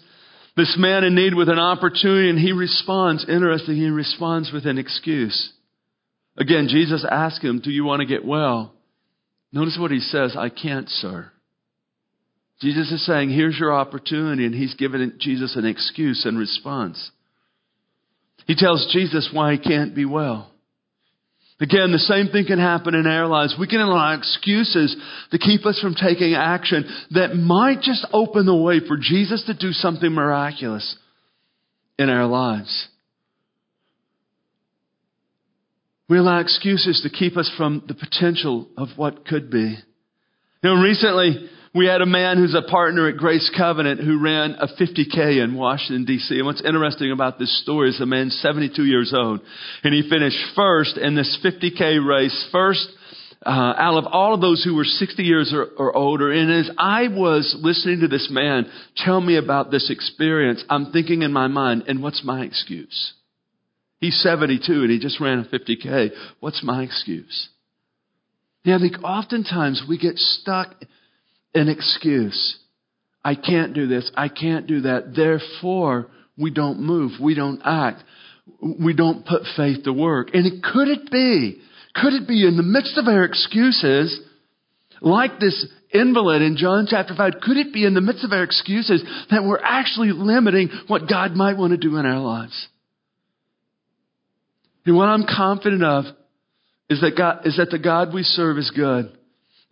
this 0.56 0.76
man 0.78 1.04
in 1.04 1.14
need 1.14 1.34
with 1.34 1.48
an 1.48 1.58
opportunity 1.58 2.30
and 2.30 2.38
he 2.38 2.52
responds. 2.52 3.24
Interesting, 3.28 3.76
he 3.76 3.88
responds 3.88 4.52
with 4.52 4.66
an 4.66 4.78
excuse. 4.78 5.52
Again, 6.36 6.68
Jesus 6.68 7.04
asks 7.08 7.42
him, 7.42 7.60
Do 7.60 7.70
you 7.70 7.84
want 7.84 8.00
to 8.00 8.06
get 8.06 8.24
well? 8.24 8.74
Notice 9.52 9.78
what 9.80 9.92
he 9.92 10.00
says 10.00 10.36
I 10.36 10.48
can't, 10.48 10.88
sir. 10.88 11.30
Jesus 12.60 12.90
is 12.92 13.04
saying, 13.04 13.30
here's 13.30 13.58
your 13.58 13.72
opportunity, 13.74 14.46
and 14.46 14.54
he's 14.54 14.74
given 14.74 15.16
Jesus 15.18 15.56
an 15.56 15.66
excuse 15.66 16.24
in 16.24 16.36
response. 16.36 17.10
He 18.46 18.54
tells 18.54 18.90
Jesus 18.92 19.30
why 19.32 19.52
he 19.52 19.58
can't 19.58 19.94
be 19.94 20.04
well. 20.04 20.50
Again, 21.60 21.92
the 21.92 21.98
same 21.98 22.28
thing 22.28 22.46
can 22.46 22.58
happen 22.58 22.94
in 22.94 23.06
our 23.06 23.26
lives. 23.26 23.54
We 23.58 23.68
can 23.68 23.80
allow 23.80 24.14
excuses 24.14 24.96
to 25.30 25.38
keep 25.38 25.64
us 25.66 25.78
from 25.80 25.94
taking 25.94 26.34
action 26.34 26.84
that 27.12 27.36
might 27.36 27.80
just 27.80 28.06
open 28.12 28.44
the 28.44 28.56
way 28.56 28.80
for 28.86 28.96
Jesus 28.96 29.44
to 29.46 29.54
do 29.54 29.70
something 29.72 30.10
miraculous 30.10 30.96
in 31.98 32.10
our 32.10 32.26
lives. 32.26 32.88
We 36.08 36.18
allow 36.18 36.40
excuses 36.40 37.00
to 37.02 37.10
keep 37.10 37.36
us 37.36 37.50
from 37.56 37.84
the 37.86 37.94
potential 37.94 38.68
of 38.76 38.88
what 38.96 39.26
could 39.26 39.50
be. 39.50 39.76
You 40.62 40.70
know, 40.70 40.82
recently, 40.82 41.48
we 41.74 41.86
had 41.86 42.00
a 42.00 42.06
man 42.06 42.38
who's 42.38 42.54
a 42.54 42.62
partner 42.62 43.08
at 43.08 43.16
Grace 43.16 43.50
Covenant 43.56 44.00
who 44.00 44.22
ran 44.22 44.52
a 44.60 44.68
50K 44.68 45.42
in 45.42 45.54
Washington, 45.54 46.04
D.C. 46.04 46.36
And 46.36 46.46
what's 46.46 46.62
interesting 46.62 47.10
about 47.10 47.38
this 47.38 47.62
story 47.62 47.90
is 47.90 47.98
the 47.98 48.06
man's 48.06 48.38
72 48.40 48.84
years 48.84 49.12
old. 49.12 49.40
And 49.82 49.92
he 49.92 50.08
finished 50.08 50.38
first 50.54 50.96
in 50.96 51.16
this 51.16 51.36
50K 51.44 52.06
race, 52.06 52.48
first 52.52 52.86
uh, 53.44 53.50
out 53.50 53.98
of 53.98 54.06
all 54.06 54.34
of 54.34 54.40
those 54.40 54.62
who 54.62 54.76
were 54.76 54.84
60 54.84 55.22
years 55.24 55.52
or, 55.52 55.66
or 55.76 55.96
older. 55.96 56.30
And 56.30 56.50
as 56.50 56.70
I 56.78 57.08
was 57.08 57.56
listening 57.60 58.00
to 58.00 58.08
this 58.08 58.28
man 58.30 58.70
tell 58.96 59.20
me 59.20 59.36
about 59.36 59.72
this 59.72 59.90
experience, 59.90 60.64
I'm 60.70 60.92
thinking 60.92 61.22
in 61.22 61.32
my 61.32 61.48
mind, 61.48 61.84
and 61.88 62.02
what's 62.02 62.22
my 62.24 62.42
excuse? 62.44 63.14
He's 63.98 64.20
72 64.22 64.72
and 64.72 64.90
he 64.90 65.00
just 65.00 65.20
ran 65.20 65.40
a 65.40 65.44
50K. 65.44 66.10
What's 66.38 66.62
my 66.62 66.84
excuse? 66.84 67.48
Yeah, 68.62 68.76
I 68.76 68.78
think 68.78 69.02
oftentimes 69.02 69.82
we 69.88 69.98
get 69.98 70.16
stuck 70.16 70.74
an 71.54 71.68
excuse. 71.68 72.58
I 73.24 73.34
can't 73.34 73.74
do 73.74 73.86
this. 73.86 74.10
I 74.16 74.28
can't 74.28 74.66
do 74.66 74.82
that. 74.82 75.14
Therefore, 75.14 76.08
we 76.36 76.50
don't 76.50 76.80
move. 76.80 77.12
We 77.20 77.34
don't 77.34 77.60
act. 77.64 78.02
We 78.60 78.94
don't 78.94 79.24
put 79.24 79.42
faith 79.56 79.84
to 79.84 79.92
work. 79.92 80.30
And 80.34 80.46
it, 80.46 80.62
could 80.62 80.88
it 80.88 81.10
be, 81.10 81.60
could 81.94 82.12
it 82.12 82.28
be 82.28 82.46
in 82.46 82.56
the 82.56 82.62
midst 82.62 82.98
of 82.98 83.06
our 83.06 83.24
excuses, 83.24 84.20
like 85.00 85.38
this 85.38 85.66
invalid 85.90 86.42
in 86.42 86.56
John 86.56 86.86
chapter 86.88 87.14
5, 87.16 87.34
could 87.40 87.56
it 87.56 87.72
be 87.72 87.86
in 87.86 87.94
the 87.94 88.00
midst 88.00 88.24
of 88.24 88.32
our 88.32 88.42
excuses 88.42 89.02
that 89.30 89.44
we're 89.44 89.62
actually 89.62 90.10
limiting 90.10 90.68
what 90.88 91.08
God 91.08 91.32
might 91.32 91.56
want 91.56 91.70
to 91.70 91.76
do 91.76 91.96
in 91.96 92.04
our 92.04 92.18
lives? 92.18 92.68
And 94.84 94.96
what 94.96 95.08
I'm 95.08 95.24
confident 95.24 95.82
of 95.82 96.04
is 96.90 97.00
that 97.00 97.16
God, 97.16 97.46
is 97.46 97.56
that 97.56 97.70
the 97.70 97.78
God 97.78 98.12
we 98.12 98.22
serve 98.22 98.58
is 98.58 98.70
good. 98.74 99.16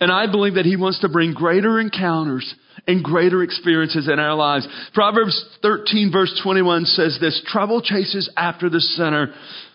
And 0.03 0.11
I 0.11 0.27
believe 0.27 0.55
that 0.55 0.67
He 0.67 0.75
wants 0.75 0.99
to 1.03 1.09
bring 1.09 1.33
greater 1.33 1.79
encounters 1.79 2.53
and 2.89 3.05
greater 3.05 3.41
experiences 3.45 4.09
in 4.13 4.19
our 4.19 4.35
lives. 4.35 4.67
Proverbs 4.93 5.41
13 5.63 6.11
verse 6.11 6.41
21 6.43 6.87
says 6.87 7.19
this, 7.21 7.41
trouble 7.47 7.81
chases 7.81 8.29
after 8.37 8.69
the 8.69 8.81
sinner 8.81 9.33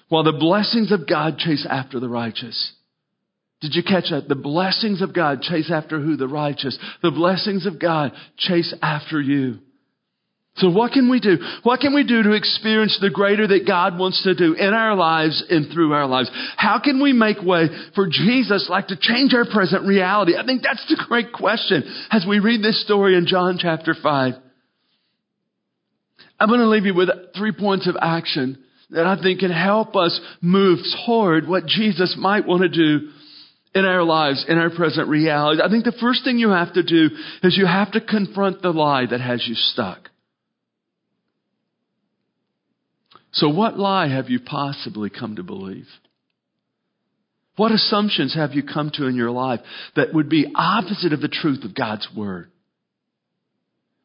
while 0.10 0.26
the 0.26 0.34
blessings 0.34 0.92
of 0.92 1.08
God 1.08 1.38
chase 1.38 1.66
after 1.70 2.02
the 2.02 2.10
righteous. 2.10 2.74
Did 3.62 3.74
you 3.74 3.84
catch 3.84 4.10
that? 4.12 4.28
The 4.28 4.36
blessings 4.36 5.02
of 5.02 5.16
God 5.16 5.42
chase 5.42 5.72
after 5.72 6.02
who? 6.02 6.18
The 6.18 6.28
righteous. 6.28 6.78
The 7.02 7.12
blessings 7.12 7.66
of 7.66 7.80
God 7.80 8.12
chase 8.38 8.76
after 8.82 9.22
you. 9.22 9.60
So 10.58 10.72
what 10.72 10.92
can 10.92 11.10
we 11.10 11.20
do? 11.20 11.38
What 11.62 11.82
can 11.82 11.94
we 11.94 12.04
do 12.04 12.24
to 12.24 12.34
experience 12.34 12.98
the 13.00 13.12
greater 13.12 13.48
that 13.48 13.68
God 13.68 13.98
wants 13.98 14.24
to 14.24 14.34
do 14.34 14.54
in 14.54 14.74
our 14.74 14.96
lives 14.96 15.44
and 15.50 15.72
through 15.72 15.94
our 15.94 16.08
lives? 16.08 16.32
How 16.58 16.80
can 16.84 17.02
we 17.02 17.14
make 17.14 17.42
way 17.42 17.68
for 17.94 18.08
Jesus 18.08 18.68
like 18.70 18.88
to 18.88 18.98
change 19.00 19.34
our 19.36 19.46
present 19.46 19.86
reality? 19.86 20.36
I 20.36 20.46
think 20.46 20.64
that's 20.64 20.86
the 20.88 21.04
great 21.08 21.32
question 21.32 21.84
as 22.10 22.26
we 22.28 22.40
read 22.40 22.64
this 22.64 22.84
story 22.84 23.16
in 23.16 23.28
John 23.28 23.58
chapter 23.60 23.96
5. 24.02 24.34
I'm 26.40 26.50
going 26.50 26.60
to 26.60 26.70
leave 26.70 26.86
you 26.86 26.96
with 26.96 27.10
three 27.38 27.52
points 27.52 27.88
of 27.88 27.96
action 28.02 28.64
that 28.90 29.06
I 29.06 29.22
think 29.22 29.42
can 29.42 29.52
help 29.52 29.96
us 29.96 30.20
move 30.42 30.80
toward 31.06 31.48
what 31.48 31.68
Jesus 31.68 32.16
might 32.18 32.48
want 32.48 32.64
to 32.64 32.70
do 32.70 33.10
in 33.76 33.86
our 33.86 34.04
lives, 34.04 34.46
in 34.48 34.58
our 34.58 34.72
present 34.72 35.08
reality. 35.08 35.62
I 35.62 35.70
think 35.70 35.84
the 35.84 35.98
first 36.00 36.24
thing 36.24 36.40
you 36.40 36.50
have 36.50 36.74
to 36.74 36.84
do 36.84 37.10
is 37.44 37.58
you 37.58 37.68
have 37.68 37.92
to 37.92 38.02
confront 38.02 38.64
the 38.64 38.72
lie 38.72 39.06
that 39.06 39.22
has 39.22 39.46
you 39.48 39.54
stuck. 39.54 40.10
So, 43.38 43.50
what 43.50 43.78
lie 43.78 44.08
have 44.08 44.30
you 44.30 44.40
possibly 44.40 45.12
come 45.12 45.36
to 45.36 45.44
believe? 45.44 45.86
What 47.56 47.72
assumptions 47.72 48.34
have 48.34 48.54
you 48.54 48.64
come 48.64 48.90
to 48.96 49.06
in 49.06 49.16
your 49.16 49.30
life 49.30 49.60
that 49.96 50.12
would 50.12 50.28
be 50.28 50.52
opposite 50.56 51.14
of 51.14 51.22
the 51.22 51.28
truth 51.28 51.64
of 51.64 51.76
God's 51.76 52.08
Word? 52.16 52.50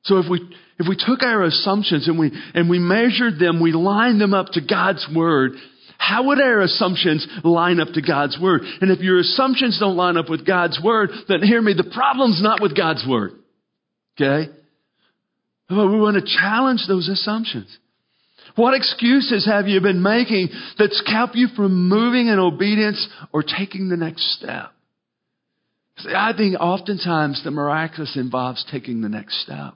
So 0.04 0.18
if 0.18 0.26
we, 0.30 0.40
if 0.78 0.86
we 0.86 0.96
took 0.98 1.22
our 1.22 1.44
assumptions 1.44 2.08
and 2.08 2.18
we, 2.18 2.30
and 2.54 2.68
we 2.68 2.78
measured 2.78 3.38
them, 3.38 3.62
we 3.62 3.72
lined 3.72 4.20
them 4.20 4.34
up 4.34 4.48
to 4.52 4.60
God's 4.60 5.06
Word, 5.14 5.52
how 5.96 6.26
would 6.26 6.40
our 6.40 6.60
assumptions 6.60 7.26
line 7.42 7.80
up 7.80 7.88
to 7.94 8.02
God's 8.02 8.38
Word? 8.38 8.62
And 8.82 8.90
if 8.90 9.00
your 9.00 9.18
assumptions 9.18 9.78
don't 9.80 9.96
line 9.96 10.18
up 10.18 10.28
with 10.28 10.46
God's 10.46 10.78
Word, 10.82 11.10
then 11.28 11.42
hear 11.42 11.62
me, 11.62 11.72
the 11.74 11.90
problem's 11.94 12.42
not 12.42 12.60
with 12.60 12.76
God's 12.76 13.06
Word. 13.08 13.32
Okay? 14.20 14.52
But 15.70 15.88
we 15.88 15.98
want 15.98 16.22
to 16.22 16.38
challenge 16.38 16.82
those 16.86 17.08
assumptions. 17.08 17.78
What 18.54 18.74
excuses 18.74 19.46
have 19.46 19.68
you 19.68 19.80
been 19.80 20.02
making 20.02 20.48
that's 20.78 21.00
kept 21.02 21.34
you 21.34 21.48
from 21.56 21.88
moving 21.88 22.28
in 22.28 22.38
obedience 22.38 23.08
or 23.32 23.42
taking 23.42 23.88
the 23.88 23.96
next 23.96 24.36
step? 24.36 24.72
See, 25.98 26.12
I 26.14 26.32
think 26.36 26.56
oftentimes 26.58 27.42
the 27.44 27.50
miraculous 27.50 28.16
involves 28.16 28.64
taking 28.70 29.00
the 29.00 29.08
next 29.08 29.42
step. 29.42 29.74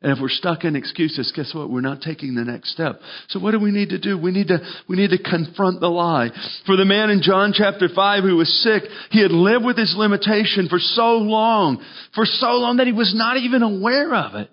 And 0.00 0.12
if 0.12 0.18
we're 0.20 0.28
stuck 0.28 0.62
in 0.62 0.76
excuses, 0.76 1.32
guess 1.34 1.52
what? 1.52 1.70
We're 1.70 1.80
not 1.80 2.02
taking 2.02 2.36
the 2.36 2.44
next 2.44 2.70
step. 2.70 3.00
So 3.30 3.40
what 3.40 3.50
do 3.50 3.58
we 3.58 3.72
need 3.72 3.88
to 3.88 3.98
do? 3.98 4.16
We 4.16 4.30
need 4.30 4.46
to, 4.46 4.60
we 4.88 4.96
need 4.96 5.10
to 5.10 5.18
confront 5.18 5.80
the 5.80 5.88
lie. 5.88 6.30
For 6.66 6.76
the 6.76 6.84
man 6.84 7.10
in 7.10 7.20
John 7.20 7.52
chapter 7.52 7.88
5 7.92 8.22
who 8.22 8.36
was 8.36 8.62
sick, 8.62 8.84
he 9.10 9.20
had 9.20 9.32
lived 9.32 9.64
with 9.64 9.76
his 9.76 9.96
limitation 9.98 10.68
for 10.68 10.78
so 10.78 11.18
long, 11.18 11.84
for 12.14 12.24
so 12.26 12.52
long 12.52 12.76
that 12.76 12.86
he 12.86 12.92
was 12.92 13.12
not 13.12 13.38
even 13.38 13.62
aware 13.62 14.14
of 14.14 14.36
it. 14.36 14.50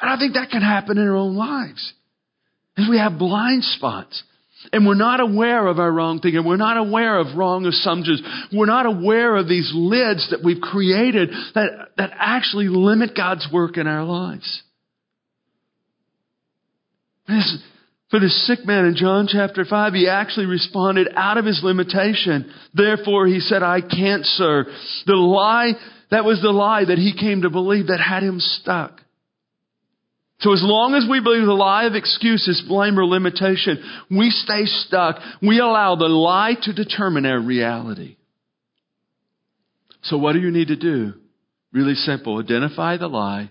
And 0.00 0.10
I 0.10 0.18
think 0.18 0.34
that 0.34 0.50
can 0.50 0.62
happen 0.62 0.98
in 0.98 1.08
our 1.08 1.16
own 1.16 1.36
lives. 1.36 1.92
As 2.76 2.86
we 2.90 2.98
have 2.98 3.18
blind 3.18 3.64
spots. 3.64 4.22
And 4.72 4.86
we're 4.86 4.94
not 4.94 5.20
aware 5.20 5.66
of 5.66 5.78
our 5.78 5.92
wrong 5.92 6.20
thinking. 6.20 6.44
We're 6.44 6.56
not 6.56 6.76
aware 6.76 7.18
of 7.18 7.36
wrong 7.36 7.66
assumptions. 7.66 8.22
We're 8.52 8.66
not 8.66 8.86
aware 8.86 9.36
of 9.36 9.46
these 9.46 9.70
lids 9.74 10.30
that 10.30 10.42
we've 10.42 10.60
created 10.60 11.30
that, 11.54 11.90
that 11.96 12.10
actually 12.14 12.68
limit 12.68 13.14
God's 13.14 13.46
work 13.52 13.76
in 13.76 13.86
our 13.86 14.04
lives. 14.04 14.62
This, 17.28 17.58
for 18.10 18.20
the 18.20 18.28
sick 18.28 18.64
man 18.64 18.86
in 18.86 18.96
John 18.96 19.28
chapter 19.30 19.64
5, 19.64 19.92
he 19.92 20.08
actually 20.08 20.46
responded 20.46 21.08
out 21.14 21.38
of 21.38 21.44
his 21.44 21.60
limitation. 21.62 22.52
Therefore, 22.72 23.26
he 23.26 23.40
said, 23.40 23.62
I 23.62 23.80
can't, 23.80 24.24
sir. 24.24 24.66
The 25.06 25.14
lie, 25.14 25.72
that 26.10 26.24
was 26.24 26.40
the 26.40 26.50
lie 26.50 26.84
that 26.84 26.98
he 26.98 27.14
came 27.18 27.42
to 27.42 27.50
believe 27.50 27.88
that 27.88 28.00
had 28.00 28.22
him 28.22 28.40
stuck. 28.40 29.00
So 30.40 30.52
as 30.52 30.62
long 30.62 30.94
as 30.94 31.06
we 31.08 31.20
believe 31.20 31.46
the 31.46 31.52
lie 31.52 31.84
of 31.84 31.94
excuses, 31.94 32.62
blame, 32.66 32.98
or 32.98 33.06
limitation, 33.06 33.82
we 34.10 34.30
stay 34.30 34.66
stuck. 34.66 35.16
We 35.40 35.60
allow 35.60 35.94
the 35.94 36.08
lie 36.08 36.54
to 36.62 36.72
determine 36.72 37.24
our 37.24 37.40
reality. 37.40 38.16
So 40.02 40.18
what 40.18 40.32
do 40.32 40.40
you 40.40 40.50
need 40.50 40.68
to 40.68 40.76
do? 40.76 41.14
Really 41.72 41.94
simple. 41.94 42.40
Identify 42.40 42.98
the 42.98 43.08
lie, 43.08 43.50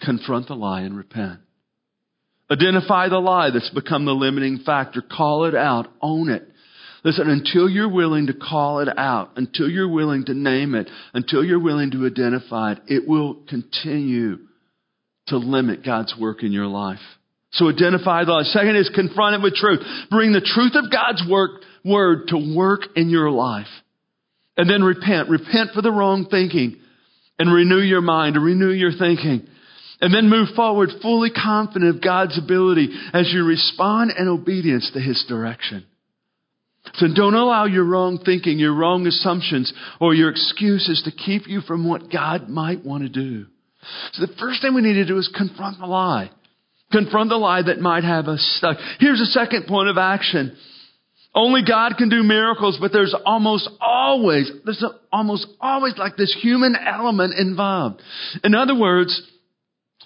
confront 0.00 0.48
the 0.48 0.54
lie, 0.54 0.82
and 0.82 0.96
repent. 0.96 1.40
Identify 2.50 3.08
the 3.08 3.18
lie 3.18 3.50
that's 3.50 3.70
become 3.70 4.04
the 4.04 4.12
limiting 4.12 4.58
factor. 4.64 5.02
Call 5.02 5.46
it 5.46 5.54
out. 5.54 5.88
Own 6.00 6.28
it. 6.28 6.46
Listen, 7.04 7.28
until 7.28 7.68
you're 7.68 7.92
willing 7.92 8.28
to 8.28 8.34
call 8.34 8.78
it 8.78 8.88
out, 8.96 9.30
until 9.36 9.68
you're 9.68 9.88
willing 9.88 10.24
to 10.26 10.34
name 10.34 10.74
it, 10.74 10.88
until 11.14 11.42
you're 11.42 11.58
willing 11.58 11.90
to 11.90 12.06
identify 12.06 12.72
it, 12.72 12.78
it 12.86 13.08
will 13.08 13.42
continue 13.48 14.38
to 15.28 15.36
limit 15.36 15.84
God's 15.84 16.14
work 16.18 16.42
in 16.42 16.52
your 16.52 16.66
life. 16.66 17.00
So 17.52 17.68
identify 17.68 18.24
the 18.24 18.32
lie. 18.32 18.42
Second 18.44 18.76
is 18.76 18.90
confront 18.94 19.36
it 19.36 19.42
with 19.42 19.54
truth. 19.54 19.80
Bring 20.10 20.32
the 20.32 20.40
truth 20.40 20.72
of 20.74 20.90
God's 20.90 21.22
work, 21.28 21.62
word 21.84 22.28
to 22.28 22.54
work 22.56 22.82
in 22.96 23.10
your 23.10 23.30
life. 23.30 23.66
And 24.56 24.68
then 24.68 24.82
repent. 24.82 25.28
Repent 25.28 25.70
for 25.74 25.82
the 25.82 25.92
wrong 25.92 26.26
thinking 26.30 26.76
and 27.38 27.52
renew 27.52 27.80
your 27.80 28.00
mind 28.00 28.36
and 28.36 28.44
renew 28.44 28.70
your 28.70 28.92
thinking. 28.92 29.46
And 30.00 30.12
then 30.12 30.28
move 30.28 30.48
forward 30.56 30.90
fully 31.00 31.30
confident 31.30 31.94
of 31.94 32.02
God's 32.02 32.38
ability 32.38 32.88
as 33.12 33.30
you 33.32 33.44
respond 33.44 34.12
in 34.18 34.28
obedience 34.28 34.90
to 34.94 35.00
His 35.00 35.24
direction. 35.28 35.86
So 36.94 37.06
don't 37.14 37.34
allow 37.34 37.66
your 37.66 37.84
wrong 37.84 38.18
thinking, 38.24 38.58
your 38.58 38.74
wrong 38.74 39.06
assumptions, 39.06 39.72
or 40.00 40.14
your 40.14 40.30
excuses 40.30 41.02
to 41.04 41.12
keep 41.12 41.46
you 41.46 41.60
from 41.60 41.88
what 41.88 42.10
God 42.10 42.48
might 42.48 42.84
want 42.84 43.04
to 43.04 43.08
do. 43.08 43.46
So 44.12 44.26
the 44.26 44.32
first 44.38 44.62
thing 44.62 44.74
we 44.74 44.82
need 44.82 44.94
to 44.94 45.06
do 45.06 45.18
is 45.18 45.30
confront 45.34 45.78
the 45.78 45.86
lie. 45.86 46.30
Confront 46.90 47.30
the 47.30 47.36
lie 47.36 47.62
that 47.62 47.80
might 47.80 48.04
have 48.04 48.28
us 48.28 48.40
stuck. 48.58 48.76
Here's 48.98 49.20
a 49.20 49.26
second 49.26 49.66
point 49.66 49.88
of 49.88 49.98
action. 49.98 50.56
Only 51.34 51.62
God 51.66 51.94
can 51.96 52.10
do 52.10 52.22
miracles, 52.22 52.76
but 52.78 52.92
there's 52.92 53.14
almost 53.24 53.68
always, 53.80 54.50
there's 54.64 54.84
almost 55.10 55.46
always 55.60 55.94
like 55.96 56.16
this 56.16 56.36
human 56.42 56.76
element 56.76 57.34
involved. 57.38 58.02
In 58.44 58.54
other 58.54 58.78
words, 58.78 59.22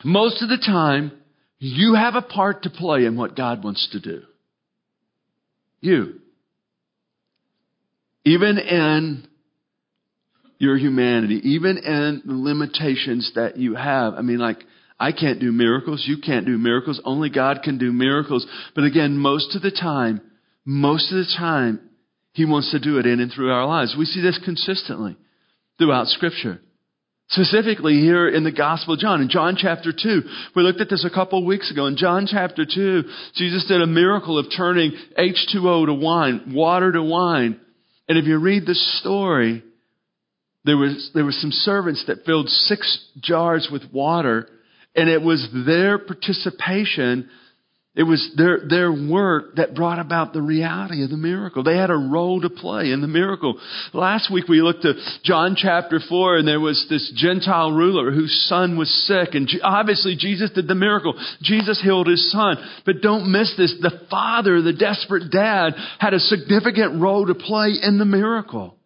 most 0.04 0.40
of 0.42 0.48
the 0.48 0.58
time, 0.58 1.10
you 1.58 1.94
have 1.94 2.14
a 2.14 2.22
part 2.22 2.62
to 2.62 2.70
play 2.70 3.06
in 3.06 3.16
what 3.16 3.34
God 3.34 3.64
wants 3.64 3.88
to 3.92 4.00
do. 4.00 4.22
You. 5.80 6.20
Even 8.24 8.58
in 8.58 9.26
your 10.58 10.76
humanity, 10.76 11.40
even 11.44 11.78
in 11.78 12.22
the 12.24 12.34
limitations 12.34 13.32
that 13.34 13.56
you 13.56 13.74
have. 13.74 14.14
I 14.14 14.22
mean, 14.22 14.38
like, 14.38 14.58
I 14.98 15.12
can't 15.12 15.40
do 15.40 15.52
miracles. 15.52 16.04
You 16.06 16.18
can't 16.24 16.46
do 16.46 16.56
miracles. 16.56 17.00
Only 17.04 17.28
God 17.28 17.60
can 17.62 17.78
do 17.78 17.92
miracles. 17.92 18.46
But 18.74 18.84
again, 18.84 19.18
most 19.18 19.54
of 19.54 19.62
the 19.62 19.70
time, 19.70 20.20
most 20.64 21.12
of 21.12 21.18
the 21.18 21.34
time, 21.36 21.80
He 22.32 22.46
wants 22.46 22.70
to 22.70 22.80
do 22.80 22.98
it 22.98 23.06
in 23.06 23.20
and 23.20 23.30
through 23.30 23.52
our 23.52 23.66
lives. 23.66 23.94
We 23.98 24.06
see 24.06 24.22
this 24.22 24.40
consistently 24.44 25.16
throughout 25.78 26.06
Scripture. 26.06 26.60
Specifically 27.28 27.94
here 27.94 28.28
in 28.28 28.44
the 28.44 28.52
Gospel 28.52 28.94
of 28.94 29.00
John, 29.00 29.20
in 29.20 29.28
John 29.28 29.56
chapter 29.58 29.92
2. 29.92 30.22
We 30.54 30.62
looked 30.62 30.80
at 30.80 30.88
this 30.88 31.04
a 31.04 31.14
couple 31.14 31.40
of 31.40 31.44
weeks 31.44 31.70
ago. 31.72 31.86
In 31.86 31.96
John 31.96 32.26
chapter 32.30 32.64
2, 32.64 33.02
Jesus 33.34 33.66
did 33.66 33.82
a 33.82 33.86
miracle 33.86 34.38
of 34.38 34.46
turning 34.56 34.92
H2O 35.18 35.86
to 35.86 35.94
wine, 35.94 36.52
water 36.54 36.92
to 36.92 37.02
wine. 37.02 37.60
And 38.08 38.16
if 38.16 38.26
you 38.26 38.38
read 38.38 38.64
the 38.64 38.76
story, 38.76 39.64
there 40.66 40.76
was, 40.76 41.10
there 41.14 41.24
were 41.24 41.32
some 41.32 41.52
servants 41.52 42.04
that 42.08 42.24
filled 42.26 42.48
six 42.48 43.08
jars 43.20 43.68
with 43.70 43.82
water, 43.92 44.48
and 44.94 45.08
it 45.08 45.22
was 45.22 45.46
their 45.66 45.98
participation, 45.98 47.30
it 47.94 48.02
was 48.02 48.34
their, 48.36 48.60
their 48.68 48.92
work 48.92 49.56
that 49.56 49.74
brought 49.74 50.00
about 50.00 50.32
the 50.32 50.42
reality 50.42 51.02
of 51.02 51.08
the 51.08 51.16
miracle. 51.16 51.62
They 51.62 51.76
had 51.76 51.88
a 51.88 51.96
role 51.96 52.40
to 52.42 52.50
play 52.50 52.90
in 52.90 53.00
the 53.00 53.06
miracle. 53.06 53.58
Last 53.94 54.30
week 54.30 54.48
we 54.48 54.60
looked 54.60 54.84
at 54.84 54.96
John 55.22 55.56
chapter 55.56 56.00
4, 56.06 56.38
and 56.38 56.48
there 56.48 56.60
was 56.60 56.84
this 56.90 57.10
Gentile 57.16 57.70
ruler 57.70 58.10
whose 58.10 58.46
son 58.48 58.76
was 58.76 58.90
sick, 59.06 59.34
and 59.34 59.48
obviously 59.62 60.16
Jesus 60.18 60.50
did 60.50 60.68
the 60.68 60.74
miracle. 60.74 61.14
Jesus 61.40 61.80
healed 61.80 62.08
his 62.08 62.30
son. 62.30 62.56
But 62.84 63.00
don't 63.00 63.32
miss 63.32 63.54
this. 63.56 63.74
The 63.80 64.06
father, 64.10 64.60
the 64.60 64.74
desperate 64.74 65.30
dad, 65.30 65.74
had 65.98 66.12
a 66.12 66.18
significant 66.18 67.00
role 67.00 67.26
to 67.26 67.34
play 67.34 67.76
in 67.80 67.98
the 67.98 68.04
miracle. 68.04 68.76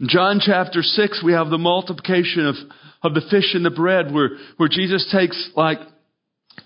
In 0.00 0.08
John 0.08 0.40
chapter 0.42 0.82
6, 0.82 1.22
we 1.22 1.32
have 1.32 1.50
the 1.50 1.58
multiplication 1.58 2.46
of, 2.46 2.54
of 3.02 3.12
the 3.12 3.20
fish 3.30 3.54
and 3.54 3.64
the 3.64 3.70
bread 3.70 4.12
where, 4.12 4.30
where 4.56 4.68
Jesus 4.68 5.06
takes 5.12 5.50
like 5.54 5.78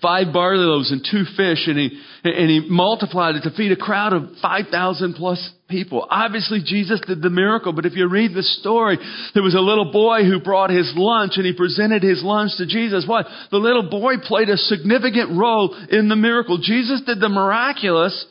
five 0.01 0.31
barley 0.31 0.63
loaves 0.63 0.89
and 0.91 1.05
two 1.09 1.25
fish 1.35 1.67
and 1.67 1.77
he, 1.77 2.01
and 2.23 2.49
he 2.49 2.65
multiplied 2.69 3.35
it 3.35 3.41
to 3.41 3.51
feed 3.51 3.73
a 3.73 3.75
crowd 3.75 4.13
of 4.13 4.29
5,000 4.41 5.15
plus 5.15 5.51
people. 5.67 6.07
Obviously 6.09 6.61
Jesus 6.63 7.01
did 7.05 7.21
the 7.21 7.29
miracle, 7.29 7.73
but 7.73 7.85
if 7.85 7.93
you 7.93 8.07
read 8.07 8.33
the 8.33 8.43
story, 8.43 8.97
there 9.33 9.43
was 9.43 9.53
a 9.55 9.59
little 9.59 9.91
boy 9.91 10.23
who 10.23 10.39
brought 10.39 10.69
his 10.69 10.93
lunch 10.95 11.33
and 11.35 11.45
he 11.45 11.53
presented 11.53 12.03
his 12.03 12.23
lunch 12.23 12.51
to 12.57 12.65
Jesus. 12.65 13.05
What? 13.05 13.25
The 13.51 13.57
little 13.57 13.89
boy 13.89 14.13
played 14.23 14.47
a 14.47 14.57
significant 14.57 15.37
role 15.37 15.75
in 15.89 16.07
the 16.07 16.15
miracle. 16.15 16.57
Jesus 16.57 17.01
did 17.05 17.19
the 17.19 17.29
miraculous, 17.29 18.25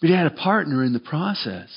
but 0.00 0.08
he 0.08 0.14
had 0.14 0.26
a 0.26 0.30
partner 0.30 0.84
in 0.84 0.92
the 0.92 1.00
process 1.00 1.68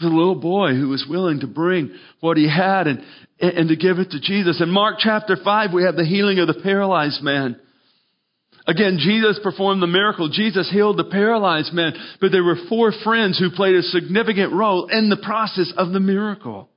a 0.00 0.06
little 0.06 0.34
boy 0.34 0.74
who 0.74 0.88
was 0.88 1.06
willing 1.08 1.40
to 1.40 1.46
bring 1.46 1.94
what 2.20 2.36
he 2.36 2.48
had 2.48 2.86
and, 2.86 3.00
and 3.40 3.68
to 3.68 3.76
give 3.76 3.98
it 3.98 4.10
to 4.10 4.20
Jesus. 4.20 4.60
In 4.60 4.70
Mark 4.70 4.96
chapter 4.98 5.36
5, 5.42 5.72
we 5.72 5.84
have 5.84 5.96
the 5.96 6.04
healing 6.04 6.38
of 6.40 6.48
the 6.48 6.60
paralyzed 6.62 7.22
man. 7.22 7.60
Again, 8.66 8.98
Jesus 8.98 9.38
performed 9.42 9.82
the 9.82 9.86
miracle. 9.86 10.30
Jesus 10.30 10.70
healed 10.70 10.96
the 10.96 11.04
paralyzed 11.04 11.72
man, 11.72 11.92
but 12.20 12.32
there 12.32 12.42
were 12.42 12.56
four 12.68 12.92
friends 13.04 13.38
who 13.38 13.50
played 13.50 13.76
a 13.76 13.82
significant 13.82 14.52
role 14.52 14.86
in 14.86 15.10
the 15.10 15.18
process 15.18 15.72
of 15.76 15.92
the 15.92 16.00
miracle. 16.00 16.70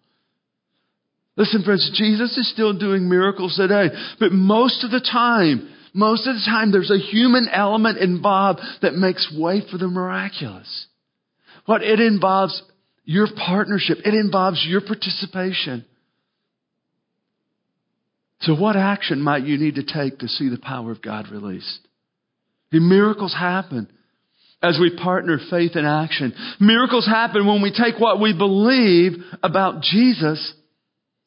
Listen, 1.38 1.63
friends, 1.63 1.89
Jesus 1.95 2.38
is 2.38 2.51
still 2.51 2.77
doing 2.77 3.08
miracles 3.08 3.56
today, 3.56 3.89
but 4.19 4.32
most 4.32 4.84
of 4.84 4.91
the 4.91 4.99
time, 4.99 5.69
most 5.93 6.27
of 6.27 6.36
the 6.36 6.45
time, 6.45 6.71
there's 6.71 6.91
a 6.91 6.97
human 6.97 7.47
element 7.51 7.99
involved 7.99 8.60
that 8.82 8.95
makes 8.95 9.34
way 9.36 9.62
for 9.71 9.77
the 9.77 9.88
miraculous. 9.88 10.88
What 11.65 11.84
it 11.84 11.99
involves 11.99 12.62
your 13.08 13.28
partnership. 13.36 14.00
It 14.04 14.13
involves 14.13 14.63
your 14.67 14.82
participation. 14.82 15.86
So, 18.41 18.54
what 18.54 18.76
action 18.76 19.22
might 19.22 19.46
you 19.46 19.58
need 19.58 19.76
to 19.76 19.84
take 19.84 20.20
to 20.20 20.28
see 20.28 20.50
the 20.50 20.60
power 20.60 20.91
of 20.91 21.02
God 21.02 21.30
released? 21.32 21.80
The 22.72 22.82
miracles 22.82 23.34
happen 23.34 23.89
as 24.62 24.78
we 24.80 24.96
partner 25.02 25.39
faith 25.50 25.72
and 25.76 25.88
action. 25.88 26.34
Miracles 26.60 27.08
happen 27.08 27.48
when 27.48 27.62
we 27.62 27.72
take 27.72 27.98
what 27.98 28.20
we 28.20 28.38
believe 28.38 29.13
about 29.41 29.82
Jesus 29.82 30.54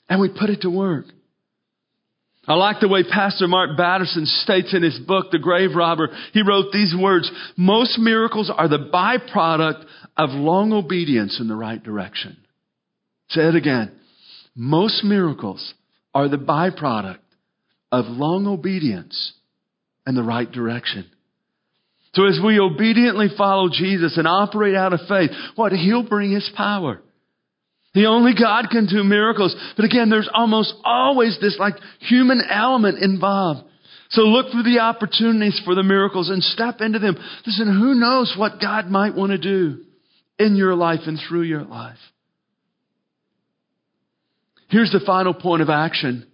and 0.09 0.21
we 0.21 0.29
put 0.29 0.51
it 0.51 0.61
to 0.62 0.71
work. 0.71 1.07
I 2.46 2.55
like 2.55 2.81
the 2.81 2.88
way 2.88 3.05
Pastor 3.05 3.46
Mark 3.46 3.76
Batterson 3.76 4.24
states 4.24 4.74
in 4.74 4.83
his 4.83 4.98
book, 4.98 5.31
The 5.31 5.38
Grave 5.38 5.70
Robber. 5.76 6.09
He 6.33 6.42
wrote 6.42 6.72
these 6.72 6.94
words, 6.98 7.31
most 7.57 7.98
miracles 7.98 8.50
are 8.55 8.68
the 8.68 8.90
byproduct 8.92 9.85
of 10.16 10.31
long 10.31 10.72
obedience 10.72 11.38
in 11.38 11.48
the 11.48 11.57
right 11.57 11.83
direction. 11.83 12.37
Say 13.29 13.42
it 13.42 13.55
again. 13.55 13.92
Most 14.57 15.05
miracles 15.05 15.74
are 16.14 16.29
the 16.29 16.38
byproduct 16.38 17.18
of 17.92 18.07
long 18.07 18.46
obedience 18.46 19.35
in 20.07 20.14
the 20.14 20.22
right 20.22 20.50
direction. 20.50 21.11
So 22.14 22.26
as 22.26 22.40
we 22.44 22.59
obediently 22.59 23.29
follow 23.37 23.68
Jesus 23.70 24.16
and 24.16 24.26
operate 24.26 24.74
out 24.74 24.92
of 24.92 25.00
faith, 25.09 25.31
what? 25.55 25.72
He'll 25.72 26.09
bring 26.09 26.33
His 26.33 26.50
power. 26.57 27.00
The 27.94 28.07
only 28.07 28.33
God 28.40 28.66
can 28.70 28.87
do 28.87 29.03
miracles. 29.03 29.55
But 29.76 29.85
again, 29.85 30.11
there's 30.11 30.29
almost 30.33 30.74
always 30.85 31.38
this 31.40 31.57
like 31.59 31.74
human 32.00 32.40
element 32.48 32.98
involved. 33.03 33.68
So 34.11 34.22
look 34.22 34.50
for 34.53 34.62
the 34.62 34.81
opportunities 34.81 35.61
for 35.64 35.74
the 35.74 35.83
miracles 35.83 36.31
and 36.31 36.42
step 36.42 36.81
into 36.81 36.98
them. 36.98 37.16
Listen, 37.46 37.66
who 37.66 37.94
knows 37.94 38.35
what 38.37 38.61
God 38.61 38.88
might 38.88 39.14
want 39.14 39.33
to 39.33 39.38
do 39.38 39.85
in 40.38 40.57
your 40.57 40.74
life 40.74 41.00
and 41.07 41.18
through 41.29 41.42
your 41.42 41.62
life. 41.62 41.98
Here's 44.68 44.90
the 44.90 45.03
final 45.05 45.35
point 45.35 45.62
of 45.62 45.68
action. 45.68 46.26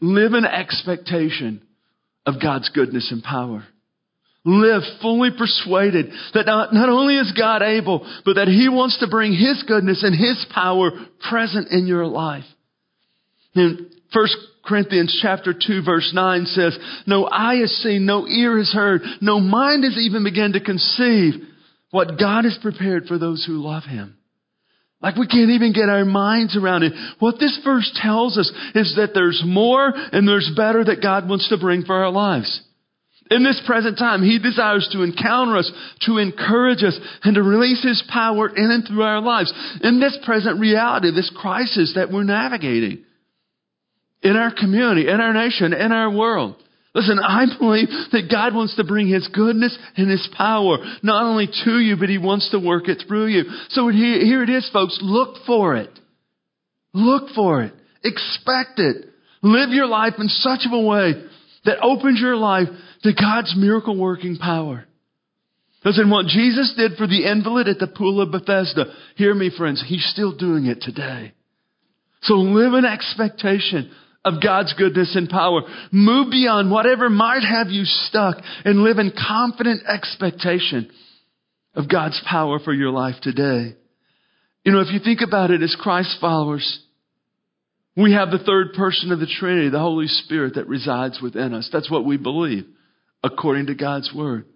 Live 0.00 0.32
in 0.34 0.44
expectation 0.44 1.62
of 2.26 2.40
God's 2.42 2.68
goodness 2.70 3.10
and 3.10 3.22
power. 3.22 3.64
Live 4.44 4.82
fully 5.00 5.30
persuaded 5.36 6.10
that 6.34 6.46
not, 6.46 6.74
not 6.74 6.88
only 6.88 7.16
is 7.16 7.32
God 7.38 7.62
able, 7.62 8.00
but 8.24 8.34
that 8.34 8.48
He 8.48 8.68
wants 8.68 8.98
to 8.98 9.06
bring 9.08 9.32
His 9.32 9.62
goodness 9.68 10.02
and 10.02 10.14
His 10.18 10.44
power 10.52 10.90
present 11.28 11.68
in 11.68 11.86
your 11.86 12.06
life. 12.06 12.44
In 13.54 13.90
1 14.12 14.28
Corinthians 14.64 15.16
chapter 15.22 15.54
2 15.54 15.82
verse 15.84 16.10
9 16.12 16.46
says, 16.46 16.76
No 17.06 17.26
eye 17.26 17.58
has 17.60 17.70
seen, 17.82 18.04
no 18.04 18.26
ear 18.26 18.58
has 18.58 18.72
heard, 18.72 19.02
no 19.20 19.38
mind 19.38 19.84
has 19.84 19.96
even 19.96 20.24
begun 20.24 20.52
to 20.54 20.60
conceive 20.60 21.34
what 21.92 22.18
God 22.18 22.44
has 22.44 22.58
prepared 22.60 23.06
for 23.06 23.18
those 23.18 23.44
who 23.46 23.62
love 23.62 23.84
Him. 23.84 24.16
Like 25.00 25.16
we 25.16 25.26
can't 25.28 25.50
even 25.50 25.72
get 25.72 25.88
our 25.88 26.04
minds 26.04 26.56
around 26.56 26.82
it. 26.82 26.92
What 27.20 27.38
this 27.38 27.60
verse 27.64 27.90
tells 28.00 28.38
us 28.38 28.50
is 28.74 28.94
that 28.96 29.10
there's 29.14 29.42
more 29.44 29.92
and 29.94 30.26
there's 30.26 30.50
better 30.56 30.84
that 30.84 31.02
God 31.02 31.28
wants 31.28 31.48
to 31.48 31.58
bring 31.58 31.84
for 31.84 31.94
our 31.94 32.10
lives. 32.10 32.60
In 33.32 33.44
this 33.44 33.62
present 33.64 33.96
time, 33.96 34.22
He 34.22 34.38
desires 34.38 34.86
to 34.92 35.02
encounter 35.02 35.56
us, 35.56 35.72
to 36.02 36.18
encourage 36.18 36.84
us, 36.84 36.98
and 37.24 37.34
to 37.36 37.42
release 37.42 37.82
His 37.82 38.04
power 38.12 38.48
in 38.48 38.70
and 38.70 38.86
through 38.86 39.02
our 39.02 39.22
lives. 39.22 39.50
In 39.82 40.00
this 40.00 40.18
present 40.22 40.60
reality, 40.60 41.10
this 41.10 41.32
crisis 41.34 41.94
that 41.96 42.12
we're 42.12 42.24
navigating, 42.24 43.04
in 44.22 44.36
our 44.36 44.52
community, 44.54 45.08
in 45.08 45.18
our 45.20 45.32
nation, 45.32 45.72
in 45.72 45.92
our 45.92 46.14
world. 46.14 46.56
Listen, 46.94 47.18
I 47.18 47.46
believe 47.58 47.88
that 48.12 48.28
God 48.30 48.54
wants 48.54 48.76
to 48.76 48.84
bring 48.84 49.08
His 49.08 49.26
goodness 49.28 49.76
and 49.96 50.10
His 50.10 50.28
power 50.36 50.76
not 51.02 51.24
only 51.24 51.48
to 51.64 51.78
you, 51.78 51.96
but 51.96 52.10
He 52.10 52.18
wants 52.18 52.50
to 52.50 52.58
work 52.58 52.86
it 52.86 53.02
through 53.08 53.28
you. 53.28 53.44
So 53.70 53.88
here 53.88 54.42
it 54.42 54.50
is, 54.50 54.68
folks. 54.74 54.98
Look 55.00 55.38
for 55.46 55.76
it. 55.76 55.98
Look 56.92 57.30
for 57.34 57.62
it. 57.62 57.72
Expect 58.04 58.78
it. 58.78 59.06
Live 59.40 59.70
your 59.70 59.86
life 59.86 60.14
in 60.18 60.28
such 60.28 60.66
a 60.70 60.80
way 60.86 61.14
that 61.64 61.78
opens 61.82 62.20
your 62.20 62.36
life 62.36 62.68
to 63.02 63.12
God's 63.12 63.54
miracle 63.56 63.96
working 63.96 64.36
power. 64.36 64.84
Listen, 65.84 66.10
what 66.10 66.26
Jesus 66.26 66.74
did 66.76 66.92
for 66.96 67.06
the 67.06 67.24
invalid 67.24 67.66
at 67.66 67.78
the 67.78 67.88
pool 67.88 68.20
of 68.20 68.30
Bethesda, 68.30 68.84
hear 69.16 69.34
me 69.34 69.50
friends, 69.56 69.84
He's 69.86 70.06
still 70.12 70.36
doing 70.36 70.66
it 70.66 70.80
today. 70.80 71.32
So 72.22 72.34
live 72.34 72.74
in 72.74 72.84
expectation 72.84 73.90
of 74.24 74.34
God's 74.40 74.72
goodness 74.74 75.16
and 75.16 75.28
power. 75.28 75.62
Move 75.90 76.30
beyond 76.30 76.70
whatever 76.70 77.10
might 77.10 77.42
have 77.42 77.68
you 77.68 77.84
stuck 77.84 78.36
and 78.64 78.84
live 78.84 78.98
in 78.98 79.10
confident 79.10 79.82
expectation 79.88 80.88
of 81.74 81.88
God's 81.88 82.20
power 82.28 82.60
for 82.60 82.72
your 82.72 82.90
life 82.90 83.16
today. 83.20 83.74
You 84.64 84.72
know, 84.72 84.80
if 84.80 84.92
you 84.92 85.00
think 85.02 85.20
about 85.26 85.50
it 85.50 85.62
as 85.62 85.76
Christ 85.80 86.18
followers, 86.20 86.78
we 87.96 88.12
have 88.12 88.30
the 88.30 88.38
third 88.38 88.74
person 88.74 89.10
of 89.10 89.18
the 89.18 89.26
Trinity, 89.26 89.68
the 89.70 89.80
Holy 89.80 90.06
Spirit 90.06 90.54
that 90.54 90.68
resides 90.68 91.20
within 91.20 91.52
us. 91.52 91.68
That's 91.72 91.90
what 91.90 92.04
we 92.04 92.16
believe 92.16 92.66
according 93.22 93.66
to 93.66 93.74
God's 93.74 94.12
Word. 94.14 94.46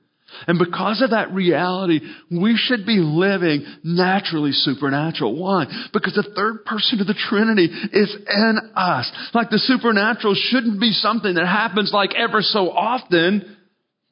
And 0.46 0.58
because 0.58 1.02
of 1.02 1.10
that 1.10 1.32
reality, 1.32 2.00
we 2.30 2.56
should 2.56 2.84
be 2.84 2.98
living 2.98 3.64
naturally 3.84 4.52
supernatural. 4.52 5.40
Why? 5.40 5.66
Because 5.92 6.14
the 6.14 6.30
third 6.34 6.64
person 6.64 7.00
of 7.00 7.06
the 7.06 7.14
Trinity 7.14 7.66
is 7.66 8.14
in 8.28 8.58
us. 8.74 9.10
Like 9.32 9.50
the 9.50 9.58
supernatural 9.58 10.34
shouldn't 10.36 10.80
be 10.80 10.92
something 10.92 11.34
that 11.34 11.46
happens 11.46 11.92
like 11.92 12.14
ever 12.14 12.42
so 12.42 12.70
often. 12.70 13.56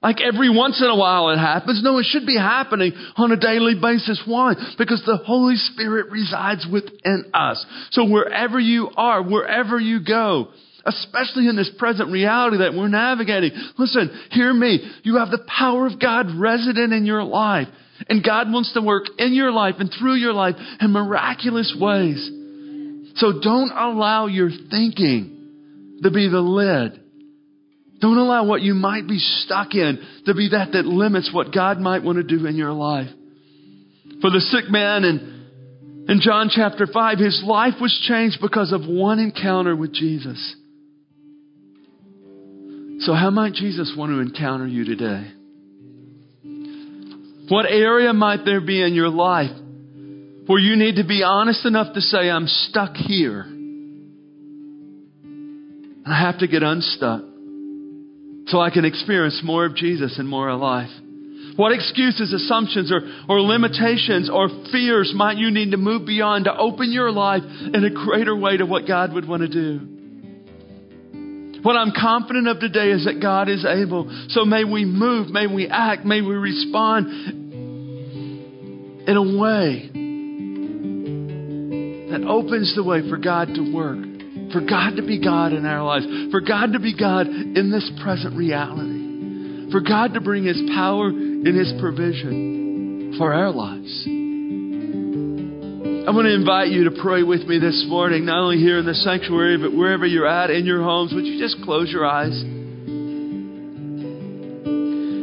Like 0.03 0.21
every 0.21 0.55
once 0.55 0.81
in 0.81 0.89
a 0.89 0.97
while 0.97 1.31
it 1.31 1.39
happens. 1.39 1.83
No, 1.83 1.99
it 1.99 2.07
should 2.09 2.27
be 2.27 2.37
happening 2.37 2.93
on 3.17 3.33
a 3.33 3.37
daily 3.37 3.75
basis. 3.81 4.23
Why? 4.27 4.55
Because 4.79 5.03
the 5.05 5.17
Holy 5.17 5.57
Spirit 5.57 6.11
resides 6.11 6.67
within 6.71 7.31
us. 7.35 7.65
So 7.91 8.05
wherever 8.09 8.61
you 8.61 8.91
are, 8.97 9.23
wherever 9.23 9.81
you 9.81 10.05
go, 10.05 10.49
especially 10.87 11.49
in 11.49 11.57
this 11.57 11.71
present 11.79 12.11
reality 12.11 12.59
that 12.59 12.75
we're 12.75 12.89
navigating. 12.89 13.53
Listen, 13.79 14.11
hear 14.31 14.53
me. 14.53 14.81
You 15.03 15.19
have 15.19 15.31
the 15.31 15.45
power 15.47 15.87
of 15.87 16.01
God 16.01 16.27
resident 16.39 16.93
in 16.93 17.07
your 17.07 17.23
life. 17.23 17.69
And 18.09 18.25
God 18.25 18.51
wants 18.51 18.73
to 18.75 18.83
work 18.83 19.05
in 19.19 19.33
your 19.33 19.53
life 19.53 19.77
and 19.79 19.91
through 19.99 20.17
your 20.17 20.33
life 20.33 20.57
in 20.81 20.91
miraculous 20.91 21.75
ways. 21.79 22.31
So 23.17 23.41
don't 23.41 23.71
allow 23.71 24.27
your 24.27 24.51
thinking 24.51 26.01
to 26.03 26.11
be 26.11 26.29
the 26.29 26.41
lid. 26.41 27.01
Don't 28.01 28.19
allow 28.19 28.45
what 28.45 28.61
you 28.61 28.75
might 28.75 29.07
be 29.07 29.19
stuck 29.19 29.75
in 29.75 29.99
to 30.27 30.35
be 30.35 30.51
that 30.51 30.73
that 30.73 30.85
limits 30.85 31.31
what 31.33 31.55
God 31.55 31.79
might 31.79 32.03
want 32.03 32.19
to 32.19 32.25
do 32.25 32.47
in 32.47 32.57
your 32.57 32.73
life. 32.73 33.09
For 34.21 34.31
the 34.31 34.41
sick 34.41 34.71
man 34.71 35.05
in, 35.05 36.07
in 36.09 36.21
John 36.21 36.51
chapter 36.51 36.87
5, 36.87 37.19
his 37.19 37.43
life 37.47 37.75
was 37.81 37.97
changed 38.07 38.39
because 38.43 38.73
of 38.73 38.83
one 38.87 39.21
encounter 39.21 39.75
with 39.77 39.95
Jesus. 39.95 40.57
So, 43.01 43.13
how 43.13 43.31
might 43.31 43.55
Jesus 43.55 43.95
want 43.97 44.13
to 44.13 44.21
encounter 44.21 44.67
you 44.67 44.85
today? 44.85 45.31
What 47.49 47.67
area 47.67 48.13
might 48.13 48.45
there 48.45 48.61
be 48.61 48.83
in 48.83 48.95
your 48.95 49.11
life 49.11 49.51
where 50.47 50.59
you 50.59 50.77
need 50.77 50.97
to 50.97 51.05
be 51.05 51.23
honest 51.23 51.67
enough 51.67 51.95
to 51.95 52.01
say, 52.01 52.31
I'm 52.31 52.47
stuck 52.47 52.95
here? 52.95 53.47
I 56.07 56.21
have 56.21 56.39
to 56.39 56.47
get 56.47 56.63
unstuck 56.63 57.23
so 58.47 58.61
I 58.61 58.71
can 58.71 58.85
experience 58.85 59.41
more 59.43 59.67
of 59.67 59.75
Jesus 59.75 60.19
and 60.19 60.29
more 60.29 60.49
of 60.49 60.61
life. 60.61 60.91
What 61.57 61.73
excuses, 61.73 62.33
assumptions, 62.33 62.93
or, 62.93 63.01
or 63.29 63.41
limitations 63.41 64.29
or 64.29 64.49
fears 64.73 65.13
might 65.15 65.37
you 65.37 65.51
need 65.51 65.71
to 65.71 65.77
move 65.77 66.05
beyond 66.07 66.47
to 66.47 66.57
open 66.57 66.93
your 66.93 67.13
life 67.13 67.43
in 67.43 67.85
a 67.85 67.91
greater 67.91 68.37
way 68.37 68.57
to 68.57 68.67
what 68.67 68.87
God 68.87 69.13
would 69.13 69.29
want 69.29 69.43
to 69.43 69.49
do? 69.49 69.94
What 71.65 71.77
I'm 71.77 71.93
confident 71.99 72.47
of 72.47 72.61
today 72.61 72.91
is 72.91 73.07
that 73.07 73.23
God 73.23 73.49
is 73.49 73.65
able. 73.65 74.11
So 74.29 74.45
may 74.45 74.65
we 74.65 74.85
move, 74.85 75.31
may 75.31 75.47
we 75.47 75.67
act, 75.67 76.05
may 76.05 76.21
we 76.21 76.35
respond 76.35 77.07
in 79.09 79.17
a 79.17 79.41
way 79.41 79.89
that 82.11 82.23
opens 82.29 82.75
the 82.77 82.85
way 82.85 83.09
for 83.09 83.17
God 83.17 83.49
to 83.55 83.73
work, 83.75 83.97
for 84.53 84.61
God 84.61 84.97
to 84.97 85.03
be 85.03 85.19
God 85.25 85.55
in 85.55 85.65
our 85.65 85.83
lives, 85.83 86.07
for 86.31 86.43
God 86.43 86.75
to 86.75 86.79
be 86.79 86.95
God 86.95 87.29
in 87.29 87.71
this 87.73 87.91
present 88.03 88.37
reality, 88.37 89.71
for 89.73 89.81
God 89.81 90.13
to 90.13 90.21
bring 90.21 90.45
His 90.45 90.61
power 90.75 91.09
and 91.09 91.47
His 91.47 91.73
provision 91.81 93.15
for 93.17 93.33
our 93.33 93.51
lives. 93.51 94.07
I 96.05 96.11
want 96.11 96.27
to 96.27 96.35
invite 96.35 96.69
you 96.69 96.85
to 96.85 96.91
pray 97.01 97.23
with 97.23 97.47
me 97.49 97.59
this 97.59 97.87
morning, 97.89 98.27
not 98.27 98.37
only 98.37 98.59
here 98.59 98.79
in 98.79 98.85
the 98.85 98.93
sanctuary, 98.93 99.57
but 99.57 99.75
wherever 99.75 100.05
you're 100.05 100.27
at 100.27 100.51
in 100.51 100.67
your 100.67 100.83
homes. 100.83 101.15
Would 101.15 101.25
you 101.25 101.41
just 101.41 101.57
close 101.65 101.91
your 101.91 102.05
eyes? 102.05 102.39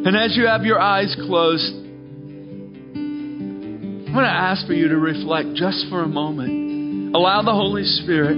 And 0.03 0.17
as 0.17 0.35
you 0.35 0.47
have 0.47 0.63
your 0.63 0.79
eyes 0.79 1.15
closed, 1.27 1.71
I'm 2.95 4.11
going 4.11 4.25
to 4.25 4.31
ask 4.31 4.65
for 4.65 4.73
you 4.73 4.87
to 4.87 4.97
reflect 4.97 5.53
just 5.53 5.85
for 5.91 6.01
a 6.01 6.07
moment. 6.07 7.15
Allow 7.15 7.43
the 7.43 7.53
Holy 7.53 7.83
Spirit 7.83 8.37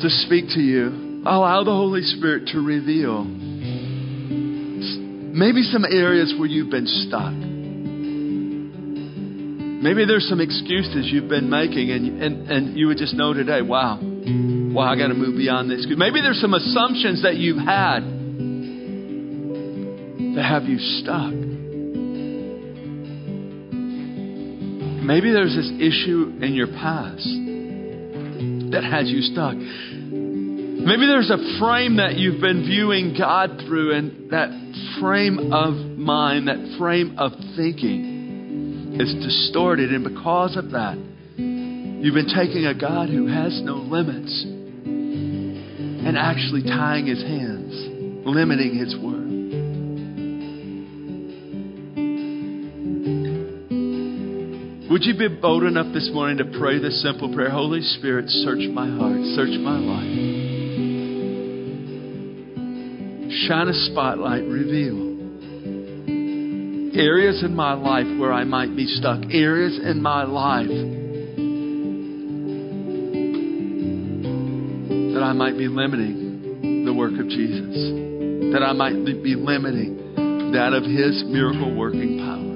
to 0.00 0.08
speak 0.08 0.44
to 0.54 0.60
you. 0.60 1.22
Allow 1.26 1.64
the 1.64 1.72
Holy 1.72 2.02
Spirit 2.02 2.46
to 2.52 2.60
reveal 2.60 3.24
maybe 5.34 5.62
some 5.62 5.84
areas 5.84 6.32
where 6.38 6.46
you've 6.46 6.70
been 6.70 6.86
stuck. 6.86 7.34
Maybe 9.82 10.04
there's 10.06 10.28
some 10.28 10.40
excuses 10.40 11.10
you've 11.10 11.28
been 11.28 11.50
making, 11.50 11.90
and, 11.90 12.22
and, 12.22 12.48
and 12.48 12.78
you 12.78 12.86
would 12.86 12.98
just 12.98 13.14
know 13.14 13.34
today, 13.34 13.62
wow, 13.62 13.98
Well, 14.00 14.86
I 14.86 14.94
got 14.96 15.08
to 15.08 15.14
move 15.14 15.36
beyond 15.36 15.68
this. 15.68 15.84
Maybe 15.88 16.20
there's 16.20 16.40
some 16.40 16.54
assumptions 16.54 17.24
that 17.24 17.34
you've 17.34 17.58
had 17.58 18.04
that 20.36 20.44
have 20.44 20.64
you 20.70 20.78
stuck. 20.78 21.32
Maybe 25.02 25.32
there's 25.32 25.56
this 25.56 25.72
issue 25.80 26.32
in 26.40 26.54
your 26.54 26.68
past 26.68 27.26
that 28.70 28.84
has 28.88 29.10
you 29.10 29.20
stuck. 29.22 29.56
Maybe 29.56 31.06
there's 31.06 31.30
a 31.30 31.58
frame 31.58 31.96
that 31.96 32.14
you've 32.14 32.40
been 32.40 32.62
viewing 32.62 33.16
God 33.18 33.60
through, 33.66 33.96
and 33.96 34.30
that 34.30 34.50
frame 35.00 35.52
of 35.52 35.74
mind, 35.98 36.46
that 36.46 36.76
frame 36.78 37.18
of 37.18 37.32
thinking 37.56 38.11
is 39.00 39.14
distorted. 39.14 39.92
And 39.92 40.04
because 40.04 40.56
of 40.56 40.70
that, 40.72 40.96
you've 41.36 42.14
been 42.14 42.32
taking 42.34 42.66
a 42.66 42.74
God 42.74 43.08
who 43.08 43.26
has 43.26 43.60
no 43.62 43.74
limits 43.74 44.44
and 46.04 46.18
actually 46.18 46.62
tying 46.62 47.06
his 47.06 47.22
hands, 47.22 47.72
limiting 48.26 48.76
his 48.76 48.96
word. 48.96 49.22
Would 54.90 55.04
you 55.04 55.16
be 55.16 55.28
bold 55.28 55.62
enough 55.62 55.92
this 55.94 56.10
morning 56.12 56.36
to 56.38 56.58
pray 56.58 56.78
this 56.78 57.02
simple 57.02 57.32
prayer? 57.32 57.50
Holy 57.50 57.80
Spirit, 57.80 58.28
search 58.28 58.68
my 58.70 58.86
heart, 58.86 59.22
search 59.34 59.58
my 59.58 59.78
life. 59.78 60.42
Shine 63.48 63.68
a 63.68 63.72
spotlight, 63.90 64.44
reveal 64.44 65.11
areas 66.94 67.42
in 67.42 67.56
my 67.56 67.72
life 67.72 68.06
where 68.18 68.32
I 68.32 68.44
might 68.44 68.76
be 68.76 68.86
stuck, 68.86 69.20
areas 69.30 69.78
in 69.82 70.02
my 70.02 70.24
life 70.24 70.68
that 75.14 75.22
I 75.22 75.32
might 75.32 75.56
be 75.56 75.68
limiting 75.68 76.84
the 76.84 76.92
work 76.92 77.12
of 77.12 77.28
Jesus, 77.28 78.52
that 78.52 78.62
I 78.62 78.72
might 78.72 79.04
be 79.04 79.34
limiting 79.36 80.52
that 80.52 80.74
of 80.74 80.84
His 80.84 81.24
miracle 81.24 81.74
working 81.74 82.18
power. 82.18 82.52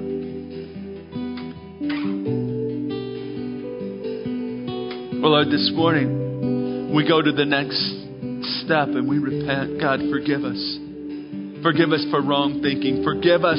Well, 5.19 5.31
Lord, 5.31 5.47
this 5.47 5.71
morning 5.73 6.93
we 6.93 7.07
go 7.07 7.21
to 7.23 7.31
the 7.31 7.45
next 7.45 7.81
step 8.63 8.89
and 8.89 9.09
we 9.09 9.17
repent. 9.17 9.81
God, 9.81 9.99
forgive 10.11 10.43
us. 10.43 10.77
Forgive 11.63 11.91
us 11.91 12.05
for 12.11 12.21
wrong 12.21 12.61
thinking. 12.61 13.03
Forgive 13.03 13.43
us 13.43 13.57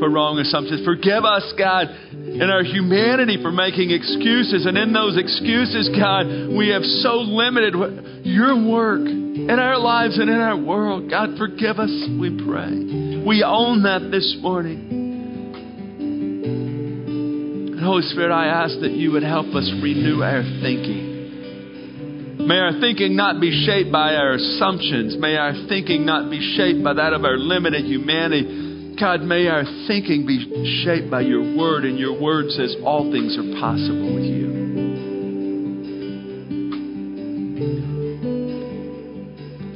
for 0.00 0.08
wrong 0.08 0.40
assumptions. 0.40 0.82
Forgive 0.84 1.22
us, 1.22 1.44
God, 1.60 1.92
in 2.10 2.48
our 2.48 2.64
humanity 2.64 3.36
for 3.40 3.52
making 3.52 3.92
excuses. 3.92 4.64
And 4.64 4.80
in 4.80 4.96
those 4.96 5.20
excuses, 5.20 5.92
God, 5.92 6.26
we 6.56 6.72
have 6.72 6.82
so 7.04 7.20
limited 7.20 7.76
your 8.24 8.56
work 8.56 9.04
in 9.04 9.58
our 9.60 9.78
lives 9.78 10.18
and 10.18 10.28
in 10.28 10.40
our 10.40 10.56
world. 10.56 11.10
God, 11.10 11.36
forgive 11.36 11.78
us, 11.78 11.92
we 12.18 12.32
pray. 12.32 13.20
We 13.20 13.44
own 13.44 13.84
that 13.84 14.10
this 14.10 14.36
morning. 14.40 14.96
And 17.76 17.84
Holy 17.84 18.02
Spirit, 18.08 18.32
I 18.32 18.46
ask 18.46 18.80
that 18.80 18.92
you 18.92 19.12
would 19.12 19.22
help 19.22 19.54
us 19.54 19.70
renew 19.82 20.22
our 20.22 20.42
thinking. 20.64 21.10
May 22.46 22.56
our 22.56 22.80
thinking 22.80 23.16
not 23.16 23.40
be 23.40 23.64
shaped 23.66 23.92
by 23.92 24.14
our 24.16 24.32
assumptions. 24.32 25.16
May 25.18 25.36
our 25.36 25.52
thinking 25.68 26.06
not 26.06 26.30
be 26.30 26.40
shaped 26.56 26.82
by 26.82 26.94
that 26.94 27.12
of 27.12 27.24
our 27.24 27.36
limited 27.36 27.84
humanity. 27.84 28.69
God, 29.00 29.22
may 29.22 29.46
our 29.48 29.64
thinking 29.88 30.26
be 30.26 30.84
shaped 30.84 31.10
by 31.10 31.22
your 31.22 31.56
word, 31.56 31.86
and 31.86 31.98
your 31.98 32.20
word 32.20 32.50
says 32.50 32.76
all 32.84 33.10
things 33.10 33.38
are 33.38 33.58
possible 33.58 34.14
with 34.14 34.24
you. 34.24 34.50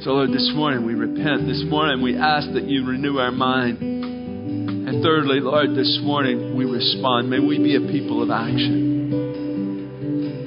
So, 0.03 0.11
Lord, 0.11 0.29
this 0.29 0.51
morning 0.53 0.85
we 0.85 0.93
repent. 0.93 1.47
This 1.47 1.63
morning 1.65 2.03
we 2.03 2.15
ask 2.15 2.53
that 2.53 2.65
you 2.65 2.85
renew 2.85 3.17
our 3.17 3.31
mind. 3.31 3.81
And 3.81 5.01
thirdly, 5.01 5.39
Lord, 5.39 5.71
this 5.71 5.99
morning 6.03 6.55
we 6.55 6.65
respond. 6.65 7.27
May 7.27 7.39
we 7.39 7.57
be 7.57 7.75
a 7.75 7.81
people 7.91 8.21
of 8.21 8.29
action. 8.29 8.94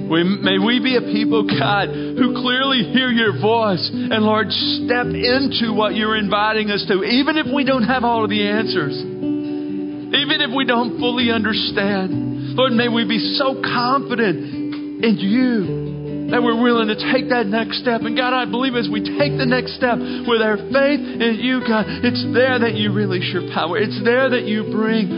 May 0.09 0.59
we 0.59 0.81
be 0.81 0.97
a 0.97 1.05
people, 1.05 1.45
God, 1.45 1.89
who 1.93 2.33
clearly 2.41 2.89
hear 2.93 3.13
your 3.13 3.37
voice 3.41 3.85
and, 3.93 4.25
Lord, 4.25 4.49
step 4.51 5.07
into 5.07 5.77
what 5.77 5.95
you're 5.95 6.17
inviting 6.17 6.71
us 6.71 6.85
to, 6.89 7.05
even 7.05 7.37
if 7.37 7.47
we 7.53 7.65
don't 7.65 7.85
have 7.85 8.05
all 8.05 8.25
of 8.25 8.31
the 8.31 8.49
answers, 8.49 8.97
even 8.97 10.41
if 10.41 10.51
we 10.57 10.65
don't 10.65 10.99
fully 10.99 11.31
understand. 11.31 12.57
Lord, 12.57 12.73
may 12.73 12.89
we 12.89 13.05
be 13.07 13.21
so 13.37 13.61
confident 13.63 15.05
in 15.05 15.15
you 15.21 16.31
that 16.33 16.43
we're 16.43 16.61
willing 16.61 16.89
to 16.89 16.97
take 17.13 17.29
that 17.31 17.47
next 17.47 17.81
step. 17.81 18.03
And 18.03 18.17
God, 18.17 18.33
I 18.33 18.45
believe 18.45 18.75
as 18.75 18.89
we 18.91 19.01
take 19.01 19.37
the 19.37 19.47
next 19.47 19.77
step 19.77 19.97
with 20.01 20.43
our 20.43 20.57
faith 20.57 21.01
in 21.01 21.39
you, 21.41 21.61
God, 21.61 21.85
it's 21.89 22.25
there 22.35 22.59
that 22.59 22.75
you 22.75 22.93
release 22.93 23.31
your 23.33 23.49
power. 23.55 23.79
It's 23.79 24.01
there 24.05 24.29
that 24.29 24.45
you 24.45 24.65
bring 24.73 25.09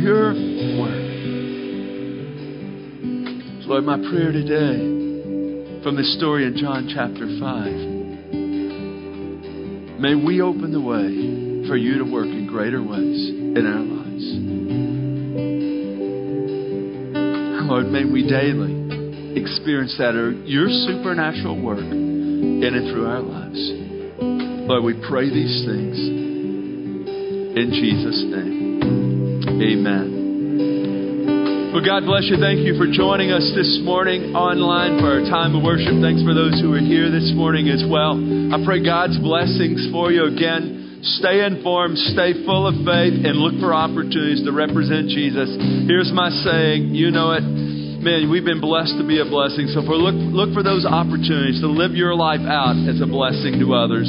your 0.00 0.32
word. 0.78 0.95
Lord, 3.66 3.82
my 3.82 3.98
prayer 3.98 4.30
today 4.30 4.78
from 5.82 5.96
this 5.96 6.14
story 6.16 6.46
in 6.46 6.56
John 6.56 6.86
chapter 6.86 7.26
5, 7.26 9.98
may 9.98 10.14
we 10.14 10.40
open 10.40 10.70
the 10.70 10.80
way 10.80 11.66
for 11.66 11.76
you 11.76 11.98
to 11.98 12.04
work 12.04 12.26
in 12.26 12.46
greater 12.46 12.80
ways 12.80 13.28
in 13.28 13.66
our 13.66 13.82
lives. 13.82 14.24
Lord, 17.66 17.86
may 17.86 18.04
we 18.04 18.22
daily 18.30 19.34
experience 19.34 19.96
that 19.98 20.14
your 20.46 20.68
supernatural 20.70 21.60
work 21.60 21.80
in 21.80 22.62
and 22.62 22.88
through 22.92 23.08
our 23.08 23.20
lives. 23.20 23.58
Lord, 24.70 24.84
we 24.84 24.94
pray 25.08 25.28
these 25.28 25.64
things 25.66 25.98
in 27.58 27.72
Jesus' 27.74 28.22
name. 28.30 28.78
Amen. 29.60 30.15
Well, 31.76 31.84
God 31.84 32.08
bless 32.08 32.24
you. 32.24 32.40
Thank 32.40 32.64
you 32.64 32.72
for 32.80 32.88
joining 32.88 33.36
us 33.36 33.44
this 33.52 33.84
morning 33.84 34.32
online 34.32 34.96
for 34.96 35.20
our 35.20 35.24
time 35.28 35.52
of 35.52 35.60
worship. 35.60 35.92
Thanks 36.00 36.24
for 36.24 36.32
those 36.32 36.56
who 36.56 36.72
are 36.72 36.80
here 36.80 37.12
this 37.12 37.36
morning 37.36 37.68
as 37.68 37.84
well. 37.84 38.16
I 38.16 38.64
pray 38.64 38.80
God's 38.80 39.20
blessings 39.20 39.84
for 39.92 40.08
you 40.08 40.24
again. 40.24 41.04
Stay 41.20 41.44
informed, 41.44 42.00
stay 42.16 42.32
full 42.48 42.64
of 42.64 42.80
faith, 42.80 43.20
and 43.20 43.36
look 43.36 43.60
for 43.60 43.76
opportunities 43.76 44.40
to 44.48 44.56
represent 44.56 45.12
Jesus. 45.12 45.52
Here's 45.84 46.08
my 46.16 46.32
saying 46.48 46.96
you 46.96 47.12
know 47.12 47.36
it. 47.36 47.44
Man, 47.44 48.32
we've 48.32 48.48
been 48.48 48.64
blessed 48.64 48.96
to 48.96 49.04
be 49.04 49.20
a 49.20 49.28
blessing. 49.28 49.68
So 49.68 49.84
for 49.84 50.00
look, 50.00 50.16
look 50.16 50.56
for 50.56 50.64
those 50.64 50.88
opportunities 50.88 51.60
to 51.60 51.68
live 51.68 51.92
your 51.92 52.16
life 52.16 52.40
out 52.48 52.80
as 52.88 53.04
a 53.04 53.06
blessing 53.06 53.60
to 53.60 53.76
others. 53.76 54.08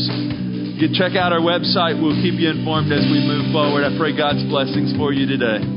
You 0.80 0.88
check 0.96 1.20
out 1.20 1.36
our 1.36 1.44
website. 1.44 2.00
We'll 2.00 2.16
keep 2.24 2.40
you 2.40 2.48
informed 2.48 2.96
as 2.96 3.04
we 3.12 3.20
move 3.28 3.52
forward. 3.52 3.84
I 3.84 3.92
pray 4.00 4.16
God's 4.16 4.48
blessings 4.48 4.96
for 4.96 5.12
you 5.12 5.28
today. 5.28 5.77